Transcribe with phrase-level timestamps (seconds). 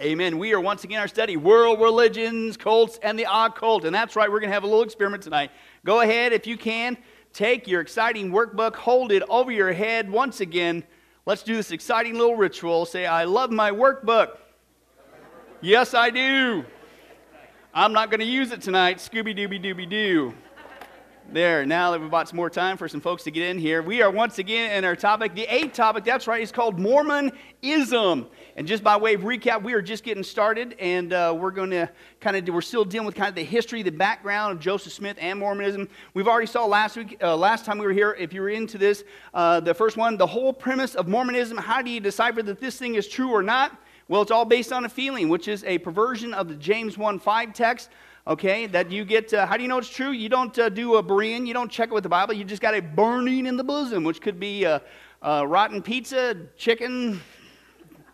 [0.00, 0.38] Amen.
[0.38, 3.84] We are once again our study world religions, cults, and the occult.
[3.84, 5.50] And that's right, we're going to have a little experiment tonight.
[5.84, 6.96] Go ahead, if you can,
[7.34, 10.84] take your exciting workbook, hold it over your head once again.
[11.26, 12.86] Let's do this exciting little ritual.
[12.86, 14.38] Say, I love my workbook.
[15.60, 16.64] Yes, I do.
[17.74, 18.98] I'm not going to use it tonight.
[18.98, 20.32] Scooby Dooby Dooby Doo.
[21.32, 23.82] There, now that we've got some more time for some folks to get in here,
[23.82, 25.32] we are once again in our topic.
[25.36, 28.26] The eighth topic, that's right, is called Mormonism.
[28.56, 31.70] And just by way of recap, we are just getting started, and uh, we're going
[31.70, 31.88] to
[32.20, 35.18] kind of, we're still dealing with kind of the history, the background of Joseph Smith
[35.20, 35.88] and Mormonism.
[36.14, 38.76] We've already saw last week, uh, last time we were here, if you were into
[38.76, 41.58] this, uh, the first one, the whole premise of Mormonism.
[41.58, 43.80] How do you decipher that this thing is true or not?
[44.08, 47.20] Well, it's all based on a feeling, which is a perversion of the James 1
[47.20, 47.90] 5 text
[48.26, 50.10] okay that you get uh, how do you know it's true?
[50.10, 52.34] You don't uh, do a berean you don't check it with the bible.
[52.34, 54.80] You just got a burning in the bosom which could be uh,
[55.22, 57.20] uh rotten pizza chicken.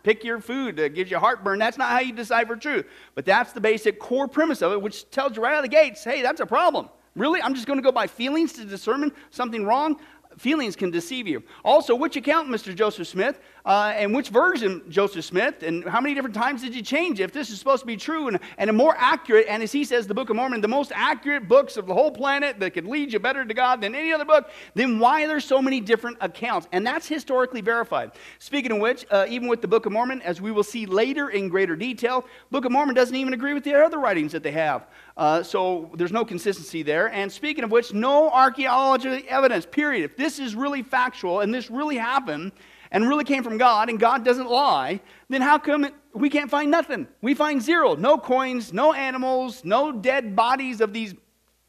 [0.03, 1.59] Pick your food that gives you heartburn.
[1.59, 2.85] That's not how you decipher truth.
[3.13, 5.75] But that's the basic core premise of it which tells you right out of the
[5.75, 6.89] gates hey that's a problem.
[7.15, 7.41] Really?
[7.41, 9.99] I'm just going to go by feelings to discern something wrong?
[10.37, 11.41] Feelings can deceive you.
[11.65, 12.75] Also, which account, Mr.
[12.75, 16.81] Joseph Smith, uh, and which version, Joseph Smith, and how many different times did you
[16.81, 19.73] change if this is supposed to be true and, and a more accurate, and as
[19.73, 22.71] he says, the Book of Mormon, the most accurate books of the whole planet that
[22.71, 25.61] could lead you better to God than any other book, then why are there so
[25.61, 26.69] many different accounts?
[26.71, 28.11] And that's historically verified.
[28.39, 31.27] Speaking of which, uh, even with the Book of Mormon, as we will see later
[31.27, 34.51] in greater detail, Book of Mormon doesn't even agree with the other writings that they
[34.51, 34.87] have.
[35.17, 37.09] Uh, so there's no consistency there.
[37.09, 40.05] And speaking of which, no archaeology evidence, period.
[40.05, 42.53] If this is really factual and this really happened
[42.91, 46.71] and really came from God and God doesn't lie, then how come we can't find
[46.71, 47.07] nothing?
[47.21, 47.95] We find zero.
[47.95, 51.13] No coins, no animals, no dead bodies of these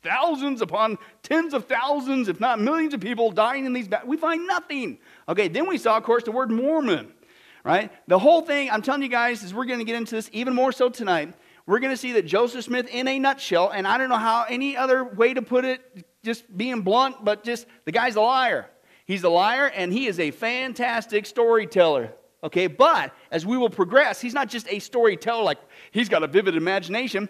[0.03, 3.89] thousands upon tens of thousands, if not millions of people dying in these.
[3.89, 4.99] Ba- we find nothing.
[5.29, 7.13] Okay, then we saw, of course, the word Mormon,
[7.65, 7.91] right?
[8.07, 10.55] The whole thing, I'm telling you guys, is we're going to get into this even
[10.55, 11.35] more so tonight
[11.69, 14.47] we're going to see that Joseph Smith, in a nutshell, and I don't know how
[14.49, 18.71] any other way to put it, just being blunt, but just the guy's a liar.
[19.09, 22.13] He's a liar, and he is a fantastic storyteller.
[22.45, 25.59] Okay, but as we will progress, he's not just a storyteller, like
[25.91, 27.29] he's got a vivid imagination.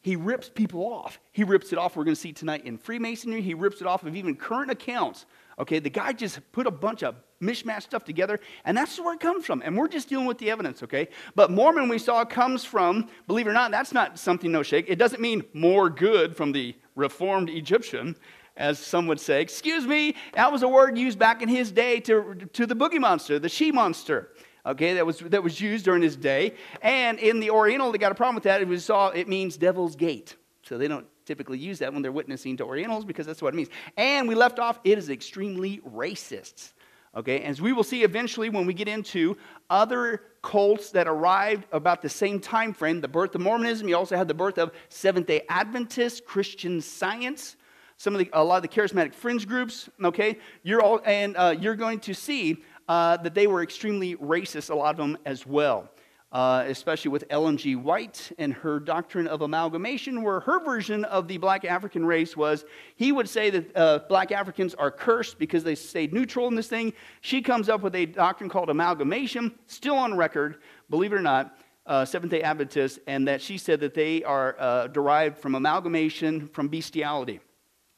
[0.00, 1.20] He rips people off.
[1.32, 3.42] He rips it off, we're going to see tonight in Freemasonry.
[3.42, 5.26] He rips it off of even current accounts.
[5.58, 9.20] Okay, the guy just put a bunch of mishmash stuff together, and that's where it
[9.20, 9.62] comes from.
[9.64, 11.08] And we're just dealing with the evidence, okay?
[11.34, 14.86] But Mormon, we saw, comes from, believe it or not, that's not something no shake.
[14.88, 18.16] It doesn't mean more good from the reformed Egyptian,
[18.56, 19.42] as some would say.
[19.42, 23.00] Excuse me, that was a word used back in his day to, to the boogie
[23.00, 24.30] monster, the she monster.
[24.64, 28.10] Okay, that was that was used during his day, and in the Oriental, they got
[28.10, 28.60] a problem with that.
[28.60, 32.10] It was saw it means devil's gate, so they don't typically use that when they're
[32.10, 33.68] witnessing to Orientals because that's what it means.
[33.96, 36.72] And we left off, it is extremely racist.
[37.16, 39.36] Okay, as we will see eventually when we get into
[39.70, 44.16] other cults that arrived about the same time frame, the birth of Mormonism, you also
[44.16, 47.56] had the birth of Seventh day Adventists, Christian science,
[47.96, 50.38] some of the, a lot of the charismatic fringe groups, okay?
[50.62, 54.74] You're all, and uh, you're going to see uh, that they were extremely racist, a
[54.74, 55.90] lot of them as well
[56.32, 57.76] uh, especially with Ellen G.
[57.76, 62.64] White and her doctrine of amalgamation, where her version of the black African race was
[62.96, 66.68] he would say that uh, black Africans are cursed because they stayed neutral in this
[66.68, 66.92] thing.
[67.20, 70.58] She comes up with a doctrine called amalgamation, still on record,
[70.90, 71.58] believe it or not.
[71.86, 76.48] Uh, Seventh day Adventists, and that she said that they are uh, derived from amalgamation
[76.48, 77.38] from bestiality.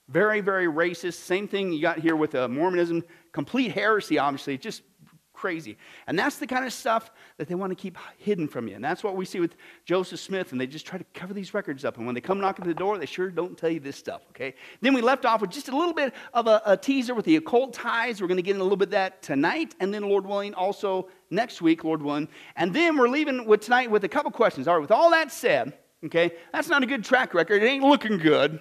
[0.09, 1.15] Very, very racist.
[1.15, 3.05] Same thing you got here with uh, Mormonism.
[3.33, 4.57] Complete heresy, obviously.
[4.57, 4.83] Just
[5.39, 5.79] crazy.
[6.09, 8.75] And that's the kind of stuff that they want to keep hidden from you.
[8.75, 11.55] And that's what we see with Joseph Smith, and they just try to cover these
[11.55, 11.97] records up.
[11.97, 14.23] And when they come knocking at the door, they sure don't tell you this stuff,
[14.31, 14.55] okay?
[14.81, 17.37] Then we left off with just a little bit of a, a teaser with the
[17.37, 18.21] occult ties.
[18.21, 20.55] We're going to get in a little bit of that tonight, and then, Lord willing,
[20.55, 22.29] also next week, Lord willing.
[22.57, 24.67] And then we're leaving with tonight with a couple questions.
[24.67, 25.73] All right, with all that said,
[26.05, 27.63] okay, that's not a good track record.
[27.63, 28.61] It ain't looking good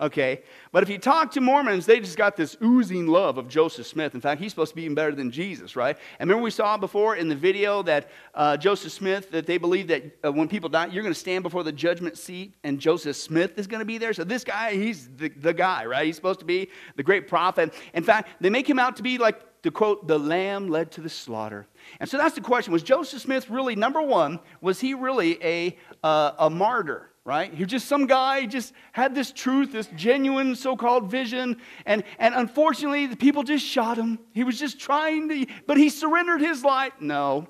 [0.00, 0.42] okay?
[0.72, 4.14] But if you talk to Mormons, they just got this oozing love of Joseph Smith.
[4.14, 5.96] In fact, he's supposed to be even better than Jesus, right?
[6.18, 9.88] And remember we saw before in the video that uh, Joseph Smith, that they believe
[9.88, 13.16] that uh, when people die, you're going to stand before the judgment seat and Joseph
[13.16, 14.12] Smith is going to be there.
[14.12, 16.06] So this guy, he's the, the guy, right?
[16.06, 17.72] He's supposed to be the great prophet.
[17.94, 21.00] In fact, they make him out to be like, to quote, the lamb led to
[21.00, 21.66] the slaughter.
[21.98, 22.72] And so that's the question.
[22.72, 27.10] Was Joseph Smith really, number one, was he really a, uh, a martyr?
[27.26, 27.52] Right?
[27.52, 31.56] He was just some guy, just had this truth, this genuine so called vision.
[31.84, 34.20] And, and unfortunately, the people just shot him.
[34.32, 36.92] He was just trying to, but he surrendered his life.
[37.00, 37.48] No,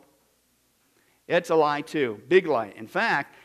[1.28, 2.22] it's a lie too.
[2.26, 2.72] Big lie.
[2.74, 3.36] In fact,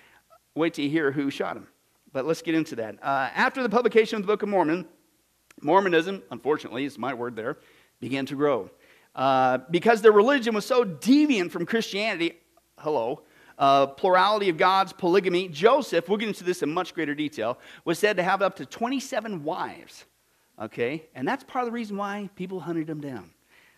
[0.55, 1.67] wait till you hear who shot him.
[2.13, 2.95] But let's get into that.
[3.03, 4.87] Uh, after the publication of the Book of Mormon,
[5.61, 7.57] Mormonism, unfortunately, is my word there,
[7.99, 8.71] began to grow.
[9.13, 12.39] Uh, because their religion was so deviant from Christianity,
[12.79, 13.23] hello,
[13.61, 15.47] uh, plurality of gods, polygamy.
[15.47, 18.65] Joseph, we'll get into this in much greater detail, was said to have up to
[18.65, 20.05] 27 wives.
[20.59, 21.07] Okay?
[21.13, 23.29] And that's part of the reason why people hunted him down.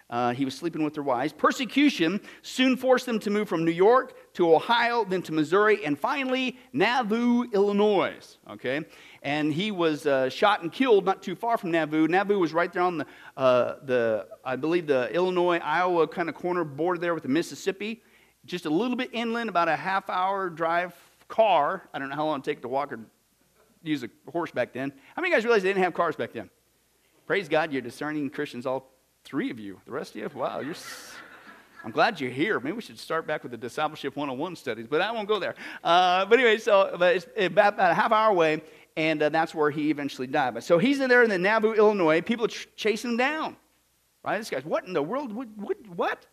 [0.10, 1.34] Uh, he was sleeping with their wives.
[1.34, 5.98] Persecution soon forced them to move from New York to Ohio, then to Missouri, and
[5.98, 8.38] finally Nauvoo, Illinois.
[8.50, 8.82] Okay,
[9.24, 12.08] and he was uh, shot and killed not too far from Nauvoo.
[12.08, 13.06] Nauvoo was right there on the,
[13.38, 18.04] uh, the I believe, the Illinois Iowa kind of corner border there with the Mississippi,
[18.46, 20.94] just a little bit inland, about a half hour drive
[21.28, 21.88] car.
[21.94, 23.00] I don't know how long it take to walk or
[23.84, 24.92] use a horse back then.
[25.16, 26.50] How many of you guys realize they didn't have cars back then?
[27.26, 28.94] Praise God, you're discerning Christians all
[29.24, 29.80] Three of you.
[29.86, 30.30] The rest of you?
[30.34, 30.76] Wow, you're.
[31.86, 32.60] I'm glad you're here.
[32.60, 35.56] Maybe we should start back with the discipleship 101 studies, but I won't go there.
[35.84, 38.62] Uh, but anyway, so but it's about, about, a half hour away,
[38.96, 40.54] and uh, that's where he eventually died.
[40.54, 42.22] But so he's in there in the Nauvoo, Illinois.
[42.22, 43.58] People are ch- chasing him down.
[44.24, 44.38] Right?
[44.38, 45.34] This guy's, what in the world?
[45.34, 45.50] What?
[45.58, 46.26] what, what?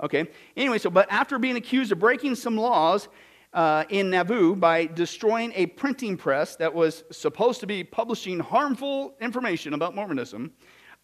[0.00, 0.28] Okay.
[0.56, 3.08] Anyway, so but after being accused of breaking some laws
[3.52, 9.14] uh, in Nauvoo by destroying a printing press that was supposed to be publishing harmful
[9.20, 10.52] information about Mormonism,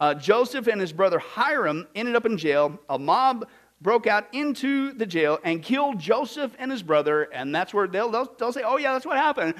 [0.00, 2.79] uh, Joseph and his brother Hyrum ended up in jail.
[2.88, 3.49] A mob
[3.81, 8.11] broke out into the jail and killed Joseph and his brother, and that's where they'll,
[8.11, 9.55] they'll, they'll say, oh, yeah, that's what happened.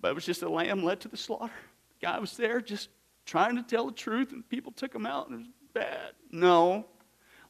[0.00, 1.52] But it was just a lamb led to the slaughter.
[2.00, 2.88] Guy was there just
[3.24, 6.12] trying to tell the truth, and people took him out, and it was bad.
[6.30, 6.86] No.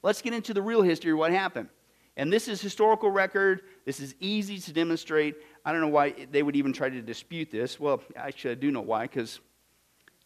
[0.02, 1.68] Let's get into the real history of what happened.
[2.16, 3.62] And this is historical record.
[3.86, 5.36] This is easy to demonstrate.
[5.64, 7.80] I don't know why they would even try to dispute this.
[7.80, 9.40] Well, actually, I do know why, because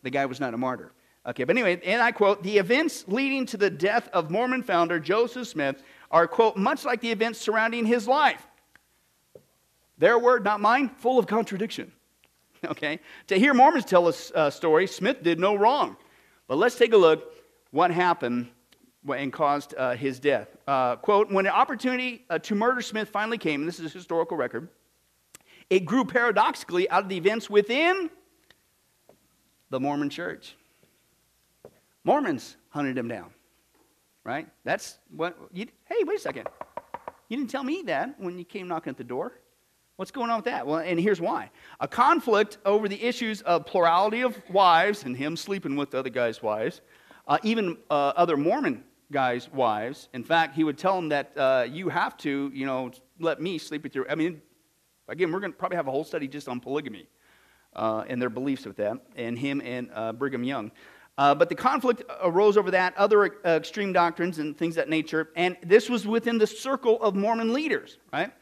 [0.03, 0.93] the guy was not a martyr.
[1.27, 5.01] Okay, but anyway, and I quote, the events leading to the death of Mormon founder
[5.01, 8.47] Joseph Smith are, quote, much like the events surrounding his life.
[9.99, 11.93] Their word, not mine, full of contradiction.
[12.65, 13.01] Okay?
[13.29, 15.97] To hear Mormons tell a uh, story, Smith did no wrong.
[16.49, 17.33] But let's take a look
[17.71, 18.49] what happened
[19.09, 20.57] and caused uh, his death.
[20.67, 23.99] Uh, quote, when an opportunity uh, to murder Smith finally came, and this is a
[23.99, 24.69] historical record,
[25.71, 28.11] it grew paradoxically out of the events within
[29.71, 30.57] the Mormon church.
[32.05, 33.31] Mormons hunted him down,
[34.23, 34.49] right?
[34.65, 36.49] That's what you, hey, wait a second.
[37.29, 39.33] You didn't tell me that when you came knocking at the door.
[39.97, 40.67] What's going on with that?
[40.67, 41.51] Well, and here's why.
[41.81, 46.43] A conflict over the issues of plurality of wives and him sleeping with other guys'
[46.43, 46.83] wives,
[47.27, 50.09] uh, even uh, other Mormon guys' wives.
[50.13, 53.59] In fact, he would tell them that uh, you have to, you know, let me
[53.59, 54.11] sleep with your.
[54.11, 54.43] I mean,
[55.09, 57.09] again, we're going to probably have a whole study just on polygamy
[57.75, 60.73] uh, and their beliefs with that, and him and uh, Brigham Young.
[61.19, 65.31] Uh, but the conflict arose over that, other uh, extreme doctrines and things that nature.
[65.35, 68.33] And this was within the circle of Mormon leaders, right?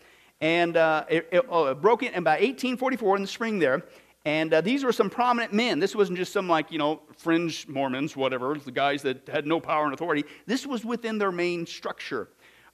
[0.40, 3.84] And uh, it, it, oh, it, broke in about 1844 in the spring there.
[4.24, 5.80] And uh, these were some prominent men.
[5.80, 9.60] This wasn't just some, like, you know, fringe Mormons, whatever, the guys that had no
[9.60, 10.24] power and authority.
[10.46, 12.28] This was within their main structure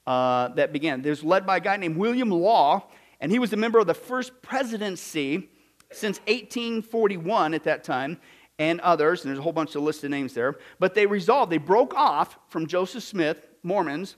[0.06, 1.02] uh, that began.
[1.02, 2.88] Was led by a guy named William Law,
[3.20, 5.50] and he was a member of the first presidency
[5.90, 8.20] since 1841 at that time
[8.60, 10.56] and others, and there's a whole bunch of listed names there.
[10.78, 14.16] But they resolved, they broke off from Joseph Smith, Mormons,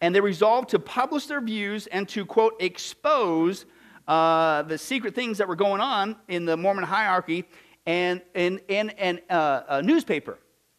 [0.00, 3.64] and they resolved to publish their views and to, quote, expose
[4.06, 7.44] uh, the secret things that were going on in the Mormon hierarchy
[7.86, 10.38] and in, in, in uh, a newspaper,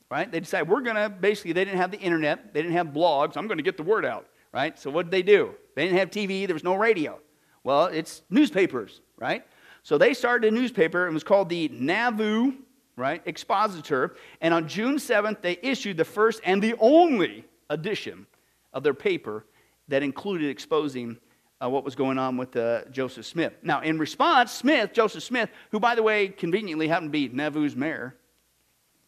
[0.10, 0.32] right?
[0.32, 3.38] They decided we're going to basically, they didn't have the internet, they didn't have blogs,
[3.38, 4.78] I'm going to get the word out, right?
[4.80, 5.54] So what did they do?
[5.76, 7.20] They didn't have TV, there was no radio.
[7.64, 9.46] Well, it's newspapers, right?
[9.84, 12.54] So they started a newspaper, it was called the Nauvoo
[12.96, 13.22] right?
[13.26, 14.16] Expositor.
[14.42, 18.26] And on June 7th, they issued the first and the only edition
[18.74, 19.46] of their paper
[19.88, 21.18] that included exposing
[21.62, 23.54] uh, what was going on with uh, Joseph Smith.
[23.64, 27.76] Now, in response, Smith, Joseph Smith, who, by the way, conveniently happened to be Nauvoo's
[27.76, 28.16] mayor,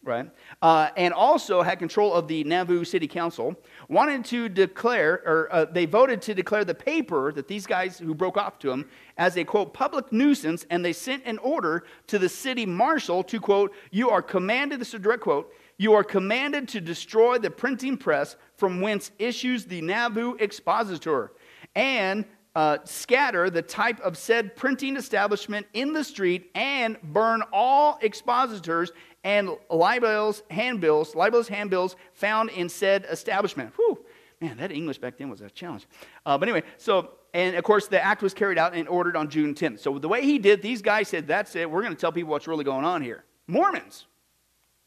[0.02, 0.30] right?
[0.62, 3.54] Uh, and also had control of the Nauvoo City Council,
[3.88, 8.14] wanted to declare, or uh, they voted to declare the paper that these guys who
[8.14, 8.88] broke off to him
[9.18, 13.38] as a quote public nuisance, and they sent an order to the city marshal to
[13.40, 15.52] quote, "You are commanded." This is a direct quote.
[15.76, 21.32] You are commanded to destroy the printing press from whence issues the Nauvoo Expositor,
[21.74, 22.24] and
[22.58, 28.90] uh, scatter the type of said printing establishment in the street and burn all expositors
[29.22, 33.72] and libels, handbills, libelous handbills found in said establishment.
[33.76, 34.04] Whew,
[34.40, 35.86] man, that English back then was a challenge.
[36.26, 39.30] Uh, but anyway, so, and of course, the act was carried out and ordered on
[39.30, 39.78] June 10th.
[39.78, 42.30] So the way he did, these guys said, that's it, we're going to tell people
[42.30, 43.22] what's really going on here.
[43.46, 44.06] Mormons,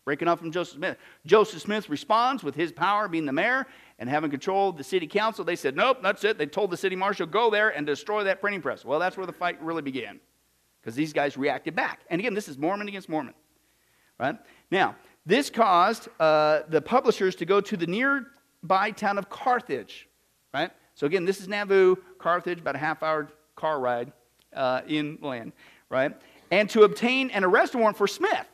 [0.04, 0.98] breaking off from Joseph Smith.
[1.26, 3.66] Joseph Smith responds with his power being the mayor
[4.02, 5.46] and having control of the city council.
[5.46, 6.40] They said, nope, that's it.
[6.40, 8.84] They told the city marshal, go there and destroy that printing press.
[8.84, 10.20] Well, that's where the fight really began
[10.82, 12.00] because these guys reacted back.
[12.10, 13.36] And again, this is Mormon against Mormon.
[14.20, 14.40] Right?
[14.72, 20.10] Now, this caused uh, the publishers to go to the nearby town of Carthage.
[20.52, 20.72] Right?
[20.96, 24.12] So again, this is Nauvoo, Carthage, about a half hour car ride
[24.56, 25.54] uh, inland,
[25.90, 26.20] right?
[26.50, 28.48] And to obtain an arrest warrant for Smith,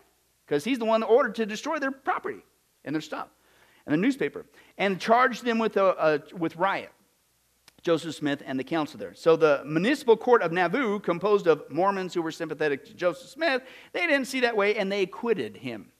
[0.45, 2.43] because he's the one ordered to destroy their property
[2.83, 3.29] and their stuff
[3.87, 4.45] and the newspaper,
[4.77, 5.85] and charged them with, a,
[6.31, 6.91] a, with riot.
[7.81, 9.13] Joseph Smith and the council there.
[9.15, 13.61] So the municipal court of Nauvoo, composed of Mormons who were sympathetic to Joseph Smith,
[13.93, 15.91] they didn't see that way and they acquitted him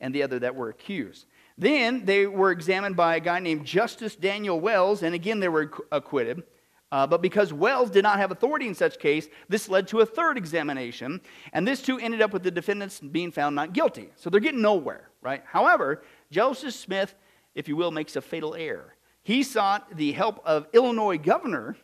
[0.00, 1.26] and the other that were accused.
[1.56, 5.70] Then they were examined by a guy named Justice Daniel Wells, and again they were
[5.92, 6.42] acquitted.
[6.90, 10.06] Uh, but because Wells did not have authority in such case, this led to a
[10.06, 11.20] third examination,
[11.52, 14.08] and this too ended up with the defendants being found not guilty.
[14.16, 15.42] So they're getting nowhere, right?
[15.46, 17.14] However, Joseph Smith,
[17.58, 18.94] if you will, makes a fatal error.
[19.24, 21.76] He sought the help of Illinois governor,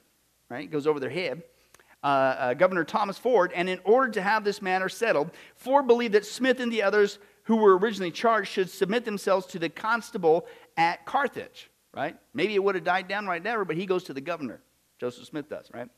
[0.49, 0.71] right?
[0.71, 1.43] Goes over their head.
[2.03, 6.15] Uh, uh, governor Thomas Ford, and in order to have this matter settled, Ford believed
[6.15, 10.47] that Smith and the others who were originally charged should submit themselves to the constable
[10.77, 12.17] at Carthage, right?
[12.35, 14.61] Maybe it would have died down right there, but he goes to the governor.
[15.01, 15.89] Joseph Smith does, right?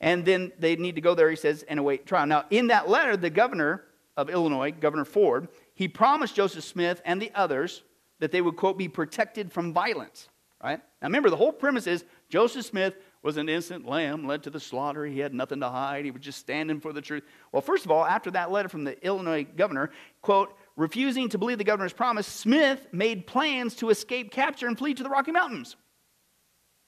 [0.00, 2.26] And then they need to go there, he says, and await trial.
[2.26, 3.82] Now, in that letter, the governor
[4.16, 7.82] of Illinois, Governor Ford, he promised Joseph Smith and the others
[8.20, 10.28] that they would, quote, be protected from violence,
[10.62, 10.80] right?
[11.02, 14.60] Now, remember, the whole premise is Joseph Smith was an innocent lamb led to the
[14.60, 15.04] slaughter.
[15.04, 16.04] He had nothing to hide.
[16.04, 17.24] He was just standing for the truth.
[17.50, 19.90] Well, first of all, after that letter from the Illinois governor,
[20.22, 24.94] quote, refusing to believe the governor's promise, Smith made plans to escape capture and flee
[24.94, 25.76] to the Rocky Mountains.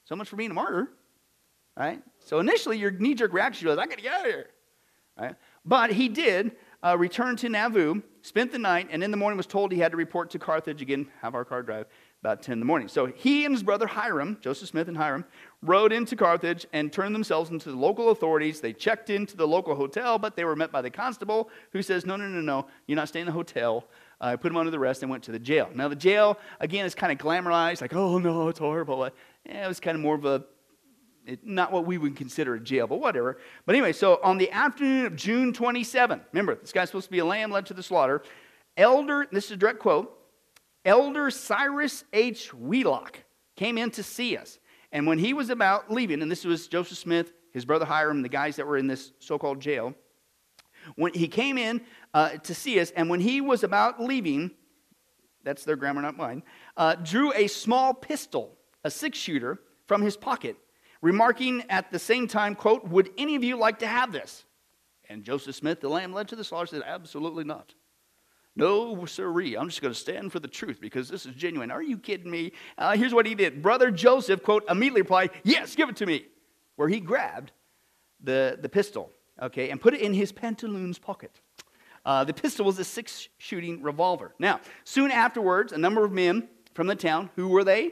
[0.05, 0.89] So much for being a martyr,
[1.77, 2.01] right?
[2.19, 4.47] So initially, your knee jerk reaction was, I got to get out of here,
[5.19, 5.35] right?
[5.65, 9.47] But he did uh, return to Nauvoo, spent the night, and in the morning was
[9.47, 11.87] told he had to report to Carthage again, have our car drive
[12.21, 12.87] about 10 in the morning.
[12.89, 15.23] So he and his brother Hyrum, Joseph Smith and Hyrum,
[15.61, 18.59] rode into Carthage and turned themselves into the local authorities.
[18.59, 22.05] They checked into the local hotel, but they were met by the constable who says,
[22.05, 23.85] No, no, no, no, you're not staying in the hotel.
[24.21, 25.69] I uh, put them under the arrest and went to the jail.
[25.73, 29.09] Now, the jail, again, is kind of glamorized, like, oh no, it's horrible.
[29.45, 30.43] Yeah, it was kind of more of a,
[31.29, 33.37] it, not what we would consider a jail, but whatever.
[33.65, 37.19] But anyway, so on the afternoon of June 27, remember, this guy's supposed to be
[37.19, 38.23] a lamb led to the slaughter.
[38.75, 40.15] Elder, this is a direct quote,
[40.85, 42.53] Elder Cyrus H.
[42.53, 43.19] Wheelock
[43.55, 44.57] came in to see us.
[44.91, 48.29] And when he was about leaving, and this was Joseph Smith, his brother Hyrum, the
[48.29, 49.93] guys that were in this so called jail,
[50.95, 51.81] when he came in
[52.13, 54.49] uh, to see us, and when he was about leaving,
[55.43, 56.41] that's their grammar, not mine,
[56.77, 60.55] uh, drew a small pistol, a six shooter, from his pocket,
[61.01, 64.45] remarking at the same time, quote, Would any of you like to have this?
[65.09, 67.73] And Joseph Smith, the lamb led to the slaughter, said, Absolutely not.
[68.55, 69.55] No, sirree.
[69.55, 71.71] I'm just going to stand for the truth because this is genuine.
[71.71, 72.51] Are you kidding me?
[72.77, 73.61] Uh, here's what he did.
[73.61, 76.25] Brother Joseph, quote, immediately replied, Yes, give it to me.
[76.75, 77.51] Where he grabbed
[78.21, 81.39] the, the pistol, okay, and put it in his pantaloons pocket.
[82.05, 84.33] Uh, the pistol was a six shooting revolver.
[84.39, 87.91] Now, soon afterwards, a number of men from the town, who were they?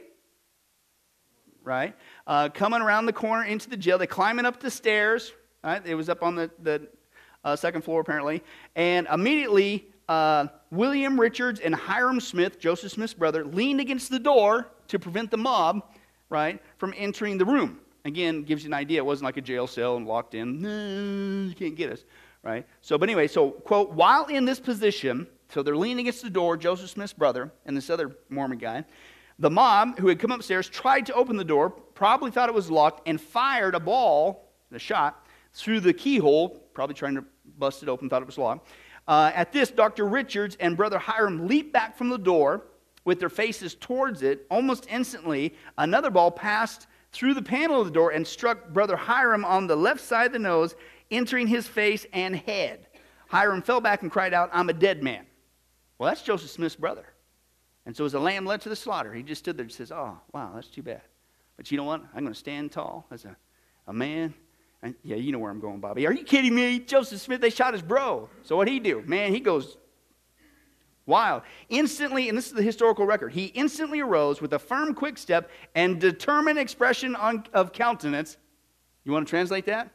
[1.62, 1.94] Right?
[2.28, 3.96] Uh, coming around the corner into the jail.
[3.96, 5.32] they're climbing up the stairs.
[5.64, 5.84] Right?
[5.84, 6.86] It was up on the, the
[7.42, 8.42] uh, second floor, apparently.
[8.76, 14.68] And immediately, uh, William Richards and Hyrum Smith, Joseph Smith's brother, leaned against the door
[14.88, 15.82] to prevent the mob,
[16.28, 17.80] right, from entering the room.
[18.04, 18.98] Again, gives you an idea.
[18.98, 20.60] It wasn't like a jail cell and locked in.
[20.60, 22.04] No, you can't get us,
[22.42, 22.66] right?
[22.82, 26.58] So, but anyway, so, quote, while in this position, so they're leaning against the door,
[26.58, 28.84] Joseph Smith's brother and this other Mormon guy,
[29.38, 32.70] the mob who had come upstairs tried to open the door, probably thought it was
[32.70, 37.24] locked, and fired a ball, a shot, through the keyhole, probably trying to
[37.58, 38.68] bust it open, thought it was locked.
[39.06, 40.06] Uh, at this, Dr.
[40.06, 42.66] Richards and Brother Hyrum leaped back from the door
[43.04, 44.46] with their faces towards it.
[44.50, 49.44] Almost instantly, another ball passed through the panel of the door and struck Brother Hyrum
[49.44, 50.74] on the left side of the nose,
[51.10, 52.86] entering his face and head.
[53.30, 55.24] Hyrum fell back and cried out, I'm a dead man.
[55.96, 57.06] Well, that's Joseph Smith's brother.
[57.88, 59.90] And so as a lamb led to the slaughter, he just stood there and says,
[59.90, 61.00] Oh, wow, that's too bad.
[61.56, 62.02] But you know what?
[62.14, 63.34] I'm going to stand tall as a,
[63.86, 64.34] a man
[64.82, 66.06] and yeah, you know where I'm going, Bobby.
[66.06, 66.78] Are you kidding me?
[66.78, 68.28] Joseph Smith, they shot his bro.
[68.42, 69.02] So what'd he do?
[69.06, 69.76] Man, he goes
[71.04, 71.42] wild.
[71.68, 75.50] Instantly, and this is the historical record, he instantly arose with a firm, quick step
[75.74, 78.36] and determined expression on, of countenance.
[79.04, 79.90] You want to translate that?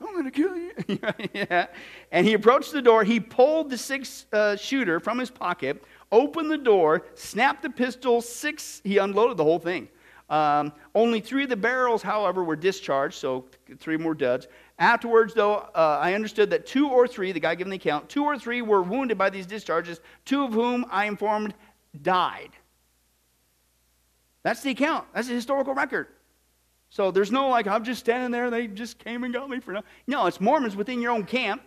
[0.00, 0.72] I'm going to kill you.
[1.34, 1.66] yeah.
[2.10, 3.04] And he approached the door.
[3.04, 5.82] He pulled the six uh, shooter from his pocket,
[6.12, 9.88] opened the door, snapped the pistol, six, he unloaded the whole thing.
[10.30, 13.44] Um, only three of the barrels, however, were discharged, so
[13.78, 14.48] three more duds.
[14.78, 18.24] Afterwards, though, uh, I understood that two or three, the guy giving the account, two
[18.24, 21.54] or three were wounded by these discharges, two of whom I informed
[22.02, 22.50] died.
[24.42, 25.06] That's the account.
[25.14, 26.08] That's the historical record.
[26.90, 29.72] So there's no like, I'm just standing there, they just came and got me for
[29.72, 29.82] now.
[30.06, 31.62] No, it's Mormons within your own camp,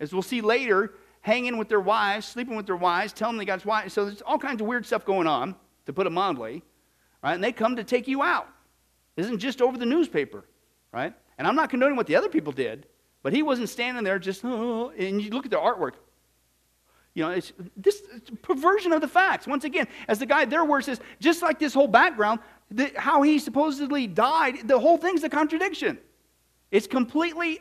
[0.00, 0.94] as we'll see later,
[1.26, 3.92] hanging with their wives, sleeping with their wives, telling them they got wives.
[3.92, 6.62] So there's all kinds of weird stuff going on, to put it mildly
[7.26, 7.34] right?
[7.34, 8.48] And they come to take you out.
[9.16, 10.44] This isn't just over the newspaper,
[10.92, 11.12] right?
[11.38, 12.86] And I'm not condoning what the other people did,
[13.22, 15.94] but he wasn't standing there just, oh, oh, oh and you look at the artwork.
[17.14, 19.46] You know, it's this it's perversion of the facts.
[19.46, 22.40] Once again, as the guy there where says, just like this whole background,
[22.70, 25.98] the, how he supposedly died, the whole thing's a contradiction.
[26.70, 27.58] It's completely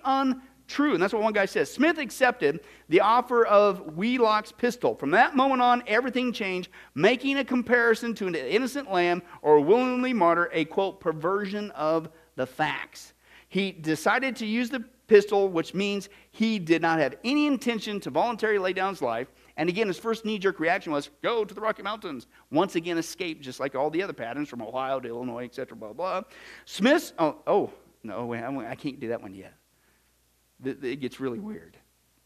[0.65, 0.93] untrue.
[0.93, 1.71] And that's what one guy says.
[1.71, 4.95] Smith accepted the offer of Wheelock's pistol.
[4.95, 10.13] From that moment on, everything changed, making a comparison to an innocent lamb or willingly
[10.13, 13.13] martyr a quote, perversion of the facts.
[13.47, 18.09] He decided to use the pistol, which means he did not have any intention to
[18.09, 19.27] voluntarily lay down his life.
[19.57, 22.25] And again, his first knee jerk reaction was, go to the Rocky Mountains.
[22.51, 25.93] Once again, escape, just like all the other patterns from Ohio to Illinois, etc., blah,
[25.93, 26.23] blah.
[26.65, 27.71] Smith's, oh, oh
[28.03, 29.53] no, wait, I can't do that one yet.
[30.63, 31.77] It gets really weird.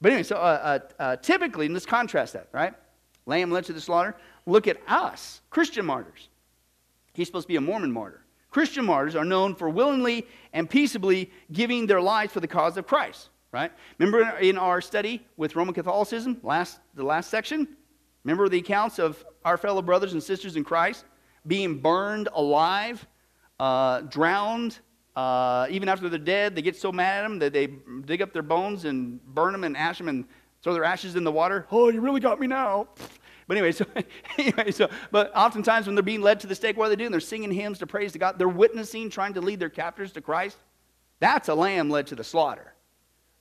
[0.02, 2.74] But anyway, so uh, uh, uh, typically, and let's contrast that, right?
[3.26, 4.16] Lamb led to the slaughter.
[4.46, 6.30] Look at us, Christian martyrs.
[7.14, 8.24] He's supposed to be a Mormon martyr.
[8.50, 12.88] Christian martyrs are known for willingly and peaceably giving their lives for the cause of
[12.88, 13.72] Christ, right?
[14.00, 17.68] Remember in our study with Roman Catholicism, last, the last section?
[18.24, 21.06] Remember the accounts of our fellow brothers and sisters in Christ
[21.46, 23.06] being burned alive,
[23.60, 24.80] uh, drowned,
[25.16, 27.68] uh, even after they're dead, they get so mad at them that they
[28.06, 30.26] dig up their bones and burn them and ash them and
[30.62, 31.68] throw their ashes in the water.
[31.72, 32.90] Oh, you really got me now.
[33.48, 33.86] But anyway, so
[34.38, 37.12] anyway, so but oftentimes when they're being led to the stake, what are they doing?
[37.12, 38.38] They're singing hymns to praise to God.
[38.38, 40.58] They're witnessing, trying to lead their captors to Christ.
[41.20, 42.76] That's a lamb led to the slaughter.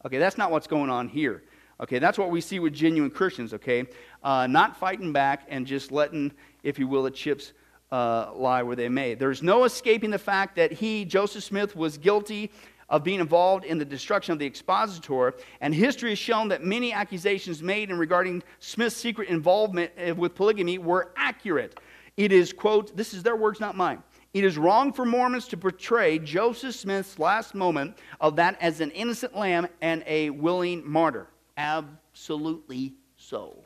[0.06, 1.42] Okay, that's not what's going on here.
[1.80, 3.52] Okay, that's what we see with genuine Christians.
[3.52, 3.84] Okay,
[4.22, 7.52] uh, not fighting back and just letting, if you will, the chips
[7.90, 9.14] uh, lie where they may.
[9.14, 12.50] There's no escaping the fact that he, Joseph Smith, was guilty
[12.88, 16.92] of being involved in the destruction of the expositor, and history has shown that many
[16.92, 21.78] accusations made in regarding Smith's secret involvement eh, with polygamy were accurate.
[22.16, 24.02] It is, quote, this is their words, not mine.
[24.34, 28.90] It is wrong for Mormons to portray Joseph Smith's last moment of that as an
[28.90, 31.28] innocent lamb and a willing martyr.
[31.56, 33.64] Absolutely so.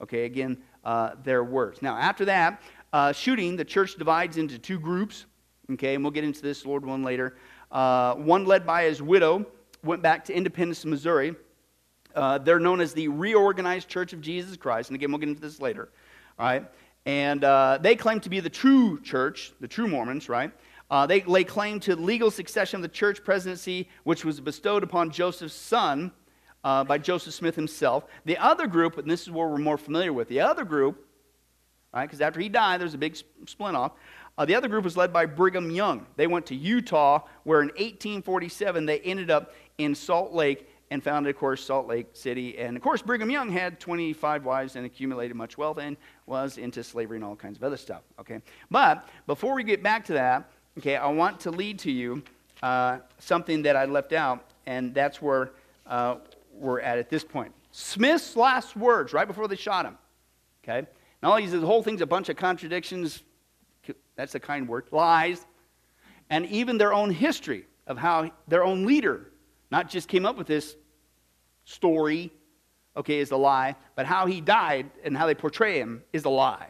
[0.00, 1.80] Okay, again, uh, their words.
[1.80, 5.26] Now, after that uh, shooting, the church divides into two groups.
[5.72, 7.36] Okay, and we'll get into this, Lord, one later.
[7.72, 9.46] Uh, one led by his widow
[9.82, 11.34] went back to Independence, Missouri.
[12.14, 14.90] Uh, they're known as the Reorganized Church of Jesus Christ.
[14.90, 15.88] And again, we'll get into this later.
[16.38, 16.64] All right.
[17.04, 20.50] And uh, they claim to be the true church, the true Mormons, right?
[20.90, 25.10] Uh, they lay claim to legal succession of the church presidency, which was bestowed upon
[25.10, 26.12] Joseph's son
[26.64, 28.06] uh, by Joseph Smith himself.
[28.24, 31.05] The other group, and this is where we're more familiar with, the other group,
[31.96, 33.92] right, because after he died, there's a big splint off.
[34.38, 36.06] Uh, the other group was led by Brigham Young.
[36.16, 41.34] They went to Utah, where in 1847 they ended up in Salt Lake and founded,
[41.34, 42.58] of course, Salt Lake City.
[42.58, 46.84] And of course, Brigham Young had 25 wives and accumulated much wealth and was into
[46.84, 48.02] slavery and all kinds of other stuff.
[48.20, 52.22] Okay, but before we get back to that, okay, I want to lead to you
[52.62, 55.50] uh, something that I left out, and that's where
[55.86, 56.16] uh,
[56.52, 57.52] we're at at this point.
[57.72, 59.98] Smith's last words right before they shot him.
[60.62, 60.86] Okay,
[61.22, 63.22] now is the whole thing's a bunch of contradictions,
[64.16, 65.46] that's a kind word, lies,
[66.30, 69.30] and even their own history of how their own leader
[69.70, 70.76] not just came up with this
[71.64, 72.30] story,
[72.96, 76.28] okay, is a lie, but how he died and how they portray him is a
[76.28, 76.68] lie,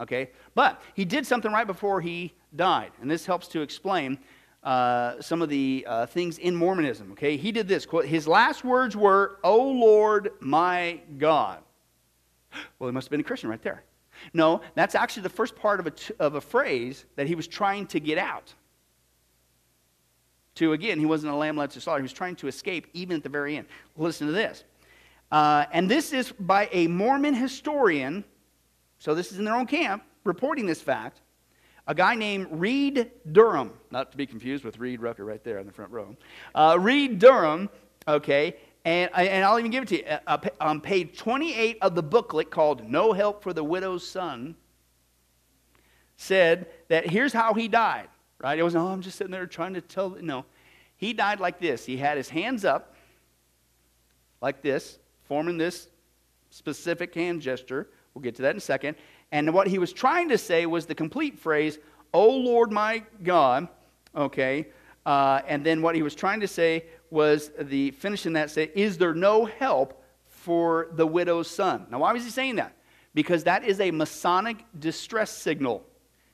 [0.00, 0.30] okay?
[0.54, 4.18] But he did something right before he died, and this helps to explain
[4.62, 7.36] uh, some of the uh, things in Mormonism, okay?
[7.36, 11.62] He did this, quote, his last words were, O Lord my God.
[12.78, 13.84] Well, he must have been a Christian right there.
[14.34, 17.86] No, that's actually the first part of a, of a phrase that he was trying
[17.88, 18.54] to get out.
[20.56, 22.00] To, again, he wasn't a lamb led to slaughter.
[22.00, 23.66] He was trying to escape even at the very end.
[23.96, 24.64] Listen to this.
[25.30, 28.22] Uh, and this is by a Mormon historian,
[28.98, 31.22] so this is in their own camp, reporting this fact.
[31.86, 35.66] A guy named Reed Durham, not to be confused with Reed Rucker right there in
[35.66, 36.16] the front row.
[36.54, 37.70] Uh, Reed Durham,
[38.06, 40.04] okay, and, and I'll even give it to you.
[40.04, 44.56] Uh, uh on page 28 of the booklet called No Help for the Widow's Son,
[46.16, 48.58] said that here's how he died, right?
[48.58, 50.10] It was, oh, I'm just sitting there trying to tell.
[50.10, 50.44] No.
[50.96, 51.84] He died like this.
[51.84, 52.94] He had his hands up,
[54.40, 55.88] like this, forming this
[56.50, 57.88] specific hand gesture.
[58.14, 58.96] We'll get to that in a second.
[59.32, 61.78] And what he was trying to say was the complete phrase,
[62.14, 63.68] Oh Lord my God,
[64.14, 64.68] okay?
[65.06, 68.96] Uh, and then what he was trying to say was the finishing that say, Is
[68.96, 71.86] there no help for the widow's son?
[71.90, 72.74] Now, why was he saying that?
[73.14, 75.84] Because that is a Masonic distress signal.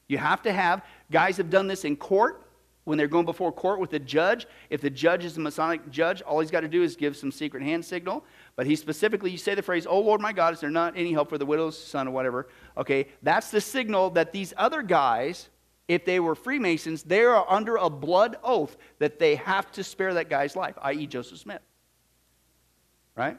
[0.06, 2.44] You have to have, guys have done this in court
[2.84, 4.46] when they're going before court with the judge.
[4.70, 7.32] If the judge is a Masonic judge, all he's got to do is give some
[7.32, 8.24] secret hand signal.
[8.54, 11.12] But he specifically, you say the phrase, Oh Lord my God, is there not any
[11.12, 12.48] help for the widow's son or whatever?
[12.76, 15.48] Okay, that's the signal that these other guys
[15.88, 20.14] if they were Freemasons, they are under a blood oath that they have to spare
[20.14, 21.62] that guy's life, i.e., Joseph Smith.
[23.16, 23.38] Right?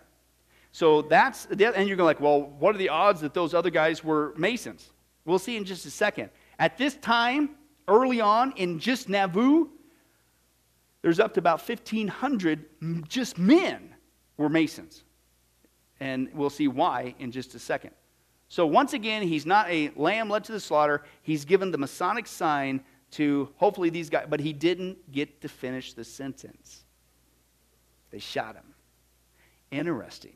[0.72, 1.76] So that's, the.
[1.76, 4.90] and you're going like, well, what are the odds that those other guys were Masons?
[5.26, 6.32] We'll see in just a second.
[6.58, 7.52] At this time,
[7.88, 9.68] early on in just Nauvoo,
[11.02, 13.96] there's up to about 1,500 just men
[14.38, 15.04] were Masons.
[16.00, 17.92] And we'll see why in just a second.
[18.50, 21.04] So, once again, he's not a lamb led to the slaughter.
[21.22, 22.82] He's given the Masonic sign
[23.12, 26.84] to hopefully these guys, but he didn't get to finish the sentence.
[28.10, 28.64] They shot him.
[29.70, 30.34] Interesting.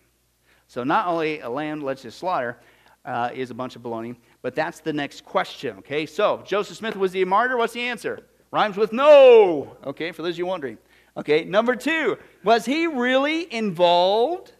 [0.67, 2.59] So, not only a lamb led to the slaughter
[3.03, 6.05] uh, is a bunch of baloney, but that's the next question, okay?
[6.05, 7.57] So, Joseph Smith was he a martyr?
[7.57, 8.19] What's the answer?
[8.51, 10.77] Rhymes with no, okay, for those of you wondering.
[11.17, 14.51] Okay, number two, was he really involved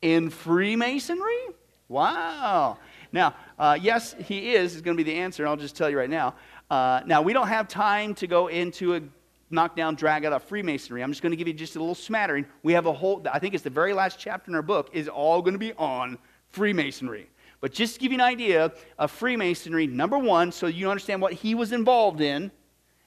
[0.00, 1.48] in Freemasonry?
[1.88, 2.78] Wow.
[3.16, 5.88] Now, uh, yes, he is, is going to be the answer, and I'll just tell
[5.88, 6.34] you right now.
[6.70, 9.00] Uh, now, we don't have time to go into a
[9.48, 11.02] knockdown, drag out of Freemasonry.
[11.02, 12.44] I'm just going to give you just a little smattering.
[12.62, 15.08] We have a whole, I think it's the very last chapter in our book, is
[15.08, 16.18] all going to be on
[16.50, 17.30] Freemasonry.
[17.62, 21.32] But just to give you an idea of Freemasonry, number one, so you understand what
[21.32, 22.50] he was involved in,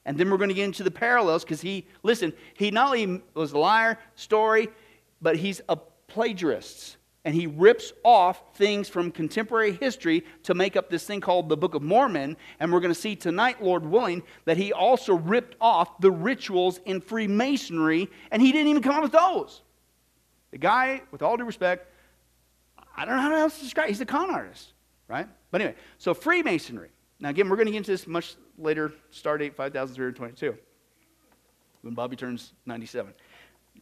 [0.08, 3.22] and then we're going to get into the parallels because he, listen, he not only
[3.36, 4.70] was a liar, story,
[5.22, 6.98] but he's a plagiarist
[7.30, 11.56] and he rips off things from contemporary history to make up this thing called the
[11.56, 12.36] Book of Mormon.
[12.60, 16.80] And we're going to see tonight, Lord willing, that he also ripped off the rituals
[16.86, 19.62] in Freemasonry, and he didn't even come up with those.
[20.50, 21.94] The guy, with all due respect,
[22.98, 23.90] I don't know how else to describe.
[23.90, 24.74] He's a con artist,
[25.08, 25.28] right?
[25.52, 26.90] But anyway, so Freemasonry.
[27.20, 28.92] Now again, we're going to get into this much later.
[29.12, 30.58] Start date 5322,
[31.84, 33.14] when Bobby turns 97.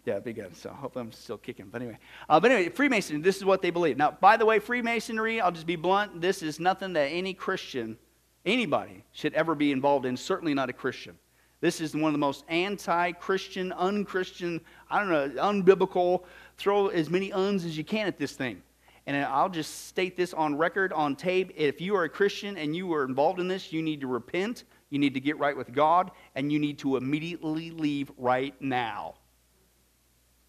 [0.05, 0.55] Yeah, be good.
[0.55, 1.67] So hopefully I'm still kicking.
[1.69, 1.97] But anyway,
[2.29, 3.21] uh, but anyway, Freemasonry.
[3.21, 3.97] This is what they believe.
[3.97, 5.41] Now, by the way, Freemasonry.
[5.41, 6.21] I'll just be blunt.
[6.21, 7.97] This is nothing that any Christian,
[8.45, 10.15] anybody, should ever be involved in.
[10.15, 11.17] Certainly not a Christian.
[11.59, 16.23] This is one of the most anti-Christian, unchristian, I don't know, unbiblical.
[16.55, 18.61] Throw as many uns as you can at this thing.
[19.07, 21.51] And I'll just state this on record, on tape.
[21.55, 24.65] If you are a Christian and you are involved in this, you need to repent.
[24.89, 29.15] You need to get right with God, and you need to immediately leave right now.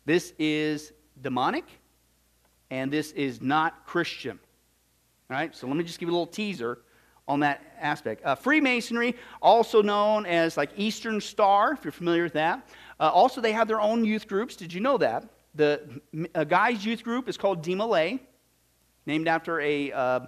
[0.08, 1.66] This is demonic,
[2.70, 4.38] and this is not Christian.
[5.28, 6.78] All right, so let me just give you a little teaser
[7.28, 8.24] on that aspect.
[8.24, 12.66] Uh, Freemasonry, also known as like Eastern Star, if you're familiar with that.
[12.98, 14.56] Uh, also, they have their own youth groups.
[14.56, 15.28] Did you know that?
[15.56, 16.00] The
[16.48, 18.18] guy's youth group is called Demolay,
[19.04, 20.20] named after a uh,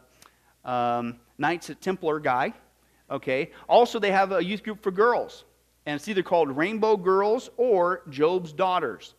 [0.62, 2.52] um, Knights Templar guy.
[3.10, 3.50] Okay.
[3.66, 5.44] Also, they have a youth group for girls,
[5.86, 9.14] and it's either called Rainbow Girls or Job's Daughters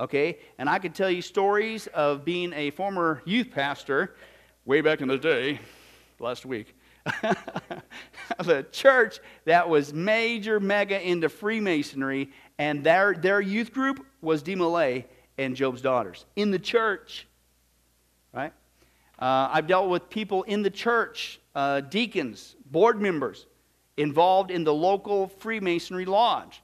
[0.00, 0.38] okay?
[0.58, 4.16] And I could tell you stories of being a former youth pastor
[4.64, 5.60] way back in the day,
[6.18, 6.74] last week,
[8.38, 14.42] of a church that was major, mega into Freemasonry, and their, their youth group was
[14.42, 15.04] Demolay
[15.38, 17.26] and Job's daughters in the church,
[18.32, 18.52] right?
[19.18, 23.46] Uh, I've dealt with people in the church, uh, deacons, board members,
[23.96, 26.62] involved in the local Freemasonry lodge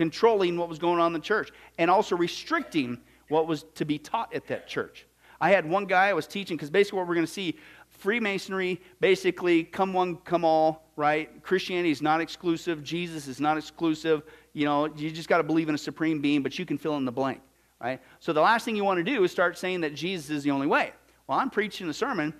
[0.00, 2.96] controlling what was going on in the church and also restricting
[3.28, 5.06] what was to be taught at that church.
[5.42, 7.58] I had one guy I was teaching because basically what we're going to see
[7.90, 11.42] Freemasonry, basically, come one, come all, right?
[11.42, 12.82] Christianity is not exclusive.
[12.82, 14.22] Jesus is not exclusive.
[14.54, 16.96] You know, you just got to believe in a supreme being, but you can fill
[16.96, 17.42] in the blank,
[17.78, 18.00] right?
[18.20, 20.50] So the last thing you want to do is start saying that Jesus is the
[20.50, 20.92] only way.
[21.26, 22.32] Well, I'm preaching a sermon,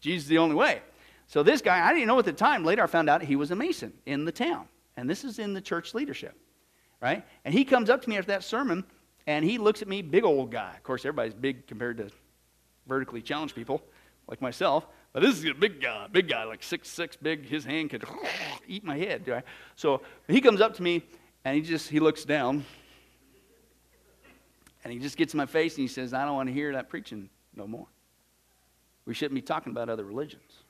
[0.00, 0.80] Jesus is the only way.
[1.26, 2.64] So this guy, I didn't know at the time.
[2.64, 4.66] Later, I found out he was a Mason in the town.
[4.96, 6.34] And this is in the church leadership
[7.04, 7.22] right?
[7.44, 8.82] And he comes up to me after that sermon
[9.26, 10.72] and he looks at me, big old guy.
[10.74, 12.08] Of course, everybody's big compared to
[12.88, 13.82] vertically challenged people
[14.26, 14.86] like myself.
[15.12, 17.46] But this is a big guy, big guy, like six six, big.
[17.46, 18.04] His hand could
[18.66, 19.28] eat my head.
[19.28, 19.44] Right?
[19.76, 21.02] So he comes up to me
[21.44, 22.64] and he just he looks down
[24.82, 26.72] and he just gets in my face and he says, "I don't want to hear
[26.72, 27.86] that preaching no more.
[29.04, 30.63] We shouldn't be talking about other religions."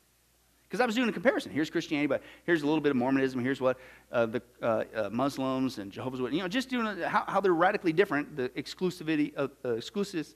[0.75, 1.53] Because I was doing a comparison.
[1.53, 3.41] Here's Christianity, but here's a little bit of Mormonism.
[3.41, 3.79] Here's what
[4.11, 7.55] uh, the uh, uh, Muslims and Jehovah's Witnesses, you know, just doing how, how, they're
[7.55, 8.35] radically different.
[8.35, 10.27] The exclusivity of uh, exclusive.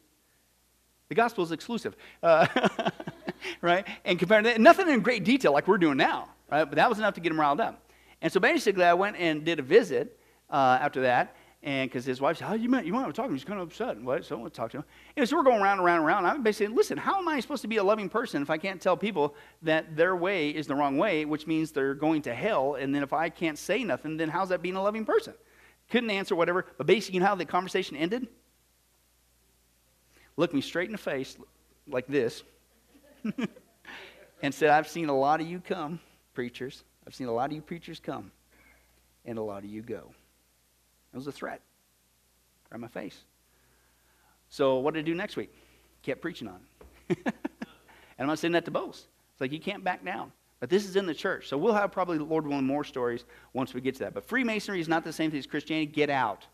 [1.08, 2.46] The gospel is exclusive, uh,
[3.62, 3.84] right?
[4.04, 6.62] And compared to that, nothing in great detail like we're doing now, right?
[6.62, 7.90] But that was enough to get them riled up.
[8.22, 10.20] And so basically, I went and did a visit
[10.50, 12.86] uh, after that, and because his wife said, "How oh, you met?
[12.86, 14.00] You want to talk to him?" He's kind of upset.
[14.00, 14.24] What?
[14.24, 14.84] So I want to talk to him.
[15.16, 16.26] And so we're going around and around and around.
[16.26, 18.58] I'm basically, saying, listen, how am I supposed to be a loving person if I
[18.58, 22.34] can't tell people that their way is the wrong way, which means they're going to
[22.34, 22.76] hell?
[22.76, 25.34] And then if I can't say nothing, then how's that being a loving person?
[25.90, 26.64] Couldn't answer whatever.
[26.76, 28.28] But basically, you know how the conversation ended?
[30.36, 31.36] Looked me straight in the face
[31.88, 32.44] like this,
[34.42, 35.98] and said, "I've seen a lot of you come,
[36.34, 36.84] preachers.
[37.04, 38.30] I've seen a lot of you preachers come
[39.24, 40.10] and a lot of you go.
[41.12, 41.60] It was a threat
[42.70, 43.18] right my face.
[44.48, 45.52] So what did I do next week?
[46.02, 46.60] Kept preaching on
[47.08, 47.18] it.
[47.26, 47.34] and
[48.18, 49.06] I'm not saying that to boast.
[49.32, 50.32] It's like you can't back down.
[50.60, 51.48] But this is in the church.
[51.48, 54.14] So we'll have probably, Lord willing, more stories once we get to that.
[54.14, 55.86] But Freemasonry is not the same thing as Christianity.
[55.86, 56.46] Get out.